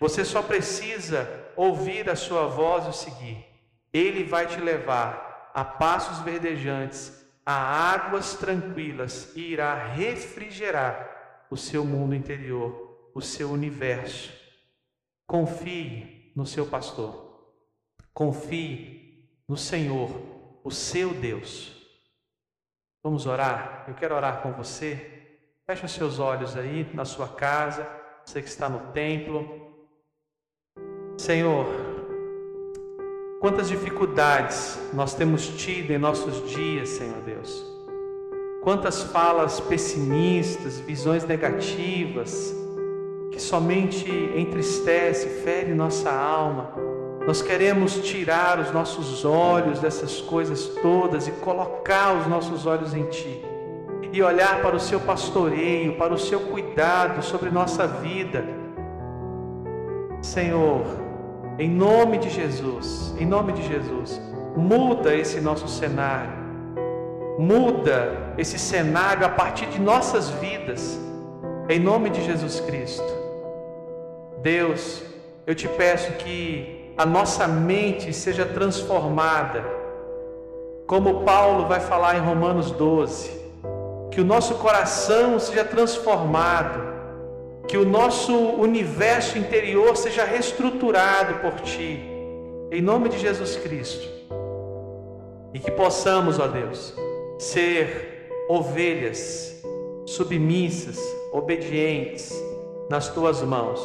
Você 0.00 0.24
só 0.24 0.42
precisa 0.42 1.28
ouvir 1.56 2.08
a 2.08 2.16
sua 2.16 2.46
voz 2.46 2.86
e 2.86 2.98
seguir. 2.98 3.44
Ele 3.92 4.24
vai 4.24 4.46
te 4.46 4.60
levar 4.60 5.50
a 5.54 5.64
passos 5.64 6.20
verdejantes, 6.20 7.12
a 7.44 7.52
águas 7.52 8.34
tranquilas 8.34 9.32
e 9.34 9.52
irá 9.52 9.74
refrigerar 9.86 11.46
o 11.50 11.56
seu 11.56 11.84
mundo 11.84 12.14
interior, 12.14 13.10
o 13.14 13.20
seu 13.20 13.50
universo. 13.50 14.32
Confie 15.26 16.32
no 16.36 16.46
seu 16.46 16.66
pastor. 16.66 17.28
Confie 18.12 18.97
no 19.48 19.56
Senhor, 19.56 20.10
o 20.62 20.70
seu 20.70 21.14
Deus. 21.14 21.74
Vamos 23.02 23.26
orar? 23.26 23.86
Eu 23.88 23.94
quero 23.94 24.14
orar 24.14 24.42
com 24.42 24.52
você. 24.52 25.38
Feche 25.66 25.86
os 25.86 25.92
seus 25.92 26.18
olhos 26.18 26.56
aí 26.56 26.88
na 26.92 27.04
sua 27.04 27.28
casa, 27.28 27.88
você 28.24 28.42
que 28.42 28.48
está 28.48 28.68
no 28.68 28.92
templo. 28.92 29.66
Senhor, 31.16 31.66
quantas 33.40 33.68
dificuldades 33.68 34.78
nós 34.92 35.14
temos 35.14 35.48
tido 35.48 35.92
em 35.92 35.98
nossos 35.98 36.50
dias, 36.50 36.90
Senhor 36.90 37.20
Deus. 37.22 37.64
Quantas 38.62 39.02
falas 39.02 39.60
pessimistas, 39.60 40.78
visões 40.80 41.24
negativas, 41.24 42.54
que 43.32 43.40
somente 43.40 44.10
entristece, 44.36 45.42
fere 45.42 45.72
nossa 45.72 46.10
alma. 46.10 46.87
Nós 47.28 47.42
queremos 47.42 47.96
tirar 47.96 48.58
os 48.58 48.72
nossos 48.72 49.22
olhos 49.22 49.80
dessas 49.80 50.18
coisas 50.18 50.66
todas 50.80 51.28
e 51.28 51.30
colocar 51.32 52.14
os 52.14 52.26
nossos 52.26 52.64
olhos 52.64 52.94
em 52.94 53.04
Ti. 53.04 53.44
E 54.10 54.22
olhar 54.22 54.62
para 54.62 54.74
o 54.74 54.80
Seu 54.80 54.98
pastoreio, 54.98 55.98
para 55.98 56.14
o 56.14 56.16
Seu 56.16 56.40
cuidado 56.40 57.22
sobre 57.22 57.50
nossa 57.50 57.86
vida. 57.86 58.42
Senhor, 60.22 60.86
em 61.58 61.68
nome 61.68 62.16
de 62.16 62.30
Jesus, 62.30 63.14
em 63.18 63.26
nome 63.26 63.52
de 63.52 63.62
Jesus, 63.68 64.18
muda 64.56 65.14
esse 65.14 65.38
nosso 65.38 65.68
cenário. 65.68 66.32
Muda 67.38 68.32
esse 68.38 68.58
cenário 68.58 69.26
a 69.26 69.28
partir 69.28 69.66
de 69.66 69.78
nossas 69.78 70.30
vidas. 70.30 70.98
Em 71.68 71.78
nome 71.78 72.08
de 72.08 72.24
Jesus 72.24 72.58
Cristo. 72.60 73.12
Deus, 74.40 75.02
eu 75.46 75.54
te 75.54 75.68
peço 75.68 76.10
que 76.12 76.77
a 76.98 77.06
nossa 77.06 77.46
mente 77.46 78.12
seja 78.12 78.44
transformada, 78.44 79.64
como 80.84 81.22
Paulo 81.22 81.68
vai 81.68 81.78
falar 81.78 82.16
em 82.16 82.20
Romanos 82.20 82.72
12, 82.72 83.30
que 84.10 84.20
o 84.20 84.24
nosso 84.24 84.56
coração 84.56 85.38
seja 85.38 85.64
transformado, 85.64 86.82
que 87.68 87.76
o 87.76 87.84
nosso 87.84 88.34
universo 88.34 89.38
interior 89.38 89.96
seja 89.96 90.24
reestruturado 90.24 91.34
por 91.34 91.60
Ti, 91.60 92.02
em 92.72 92.82
nome 92.82 93.10
de 93.10 93.18
Jesus 93.18 93.54
Cristo, 93.54 94.08
e 95.54 95.60
que 95.60 95.70
possamos, 95.70 96.40
ó 96.40 96.48
Deus, 96.48 96.94
ser 97.38 98.28
ovelhas 98.48 99.62
submissas, 100.04 100.98
obedientes 101.32 102.32
nas 102.90 103.08
Tuas 103.08 103.40
mãos, 103.40 103.80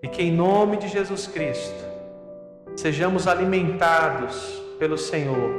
e 0.00 0.06
que 0.06 0.22
em 0.22 0.30
nome 0.30 0.76
de 0.76 0.86
Jesus 0.86 1.26
Cristo, 1.26 1.85
sejamos 2.76 3.26
alimentados 3.26 4.62
pelo 4.78 4.98
Senhor, 4.98 5.50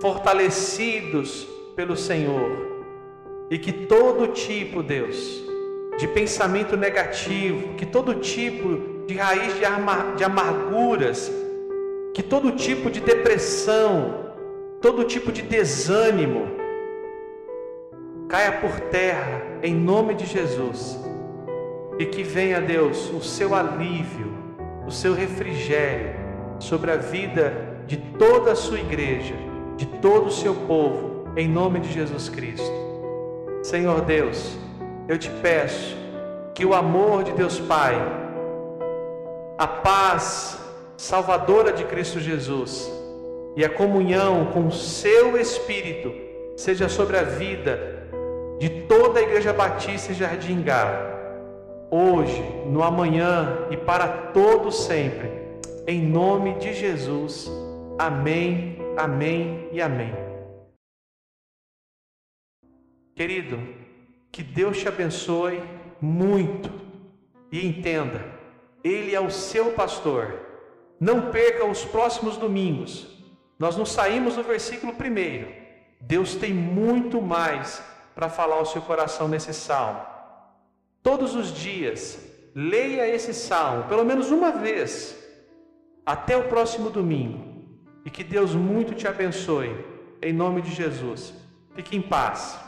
fortalecidos 0.00 1.48
pelo 1.74 1.96
Senhor. 1.96 2.68
E 3.50 3.58
que 3.58 3.72
todo 3.72 4.28
tipo, 4.28 4.82
Deus, 4.82 5.42
de 5.98 6.06
pensamento 6.06 6.76
negativo, 6.76 7.74
que 7.74 7.86
todo 7.86 8.16
tipo 8.16 9.06
de 9.06 9.14
raiz 9.14 9.54
de, 9.54 9.60
de 10.16 10.24
amarguras, 10.24 11.32
que 12.12 12.22
todo 12.22 12.52
tipo 12.52 12.90
de 12.90 13.00
depressão, 13.00 14.26
todo 14.82 15.04
tipo 15.04 15.32
de 15.32 15.40
desânimo 15.40 16.46
caia 18.28 18.52
por 18.52 18.78
terra 18.90 19.42
em 19.62 19.74
nome 19.74 20.14
de 20.14 20.26
Jesus. 20.26 20.98
E 21.98 22.04
que 22.04 22.22
venha, 22.22 22.60
Deus, 22.60 23.10
o 23.12 23.20
seu 23.20 23.54
alívio, 23.54 24.32
o 24.86 24.90
seu 24.90 25.14
refrigério 25.14 26.17
sobre 26.58 26.90
a 26.90 26.96
vida 26.96 27.52
de 27.86 27.96
toda 27.96 28.52
a 28.52 28.56
sua 28.56 28.78
igreja, 28.78 29.34
de 29.76 29.86
todo 29.86 30.26
o 30.26 30.32
seu 30.32 30.54
povo, 30.54 31.28
em 31.36 31.48
nome 31.48 31.80
de 31.80 31.92
Jesus 31.92 32.28
Cristo. 32.28 32.72
Senhor 33.62 34.02
Deus, 34.02 34.56
eu 35.06 35.18
te 35.18 35.30
peço 35.42 35.96
que 36.54 36.64
o 36.64 36.74
amor 36.74 37.24
de 37.24 37.32
Deus 37.32 37.58
Pai, 37.58 37.94
a 39.56 39.66
paz 39.66 40.58
salvadora 40.96 41.72
de 41.72 41.84
Cristo 41.84 42.18
Jesus 42.18 42.90
e 43.56 43.64
a 43.64 43.68
comunhão 43.68 44.46
com 44.46 44.66
o 44.66 44.72
seu 44.72 45.36
Espírito 45.36 46.12
seja 46.56 46.88
sobre 46.88 47.16
a 47.16 47.22
vida 47.22 47.98
de 48.58 48.68
toda 48.68 49.20
a 49.20 49.22
Igreja 49.22 49.52
Batista 49.52 50.12
Jardim 50.12 50.62
Gá, 50.62 51.18
hoje, 51.90 52.42
no 52.66 52.82
amanhã 52.82 53.66
e 53.70 53.76
para 53.76 54.08
todo 54.08 54.72
sempre, 54.72 55.30
em 55.88 56.02
nome 56.02 56.52
de 56.58 56.74
Jesus. 56.74 57.50
Amém, 57.98 58.76
amém 58.98 59.70
e 59.72 59.80
amém. 59.80 60.12
Querido, 63.16 63.58
que 64.30 64.42
Deus 64.42 64.78
te 64.78 64.86
abençoe 64.86 65.62
muito 65.98 66.70
e 67.50 67.66
entenda, 67.66 68.22
Ele 68.84 69.14
é 69.14 69.20
o 69.20 69.30
seu 69.30 69.72
pastor. 69.72 70.38
Não 71.00 71.30
perca 71.30 71.64
os 71.64 71.86
próximos 71.86 72.36
domingos. 72.36 73.08
Nós 73.58 73.74
não 73.74 73.86
saímos 73.86 74.36
do 74.36 74.42
versículo 74.42 74.94
primeiro. 74.94 75.50
Deus 76.02 76.34
tem 76.34 76.52
muito 76.52 77.22
mais 77.22 77.82
para 78.14 78.28
falar 78.28 78.56
ao 78.56 78.66
seu 78.66 78.82
coração 78.82 79.26
nesse 79.26 79.54
salmo. 79.54 80.04
Todos 81.02 81.34
os 81.34 81.50
dias, 81.50 82.18
leia 82.54 83.08
esse 83.08 83.32
salmo, 83.32 83.84
pelo 83.84 84.04
menos 84.04 84.30
uma 84.30 84.52
vez, 84.52 85.27
até 86.08 86.34
o 86.34 86.44
próximo 86.44 86.88
domingo. 86.88 87.44
E 88.02 88.08
que 88.08 88.24
Deus 88.24 88.54
muito 88.54 88.94
te 88.94 89.06
abençoe. 89.06 89.84
Em 90.22 90.32
nome 90.32 90.62
de 90.62 90.74
Jesus. 90.74 91.34
Fique 91.74 91.98
em 91.98 92.00
paz. 92.00 92.58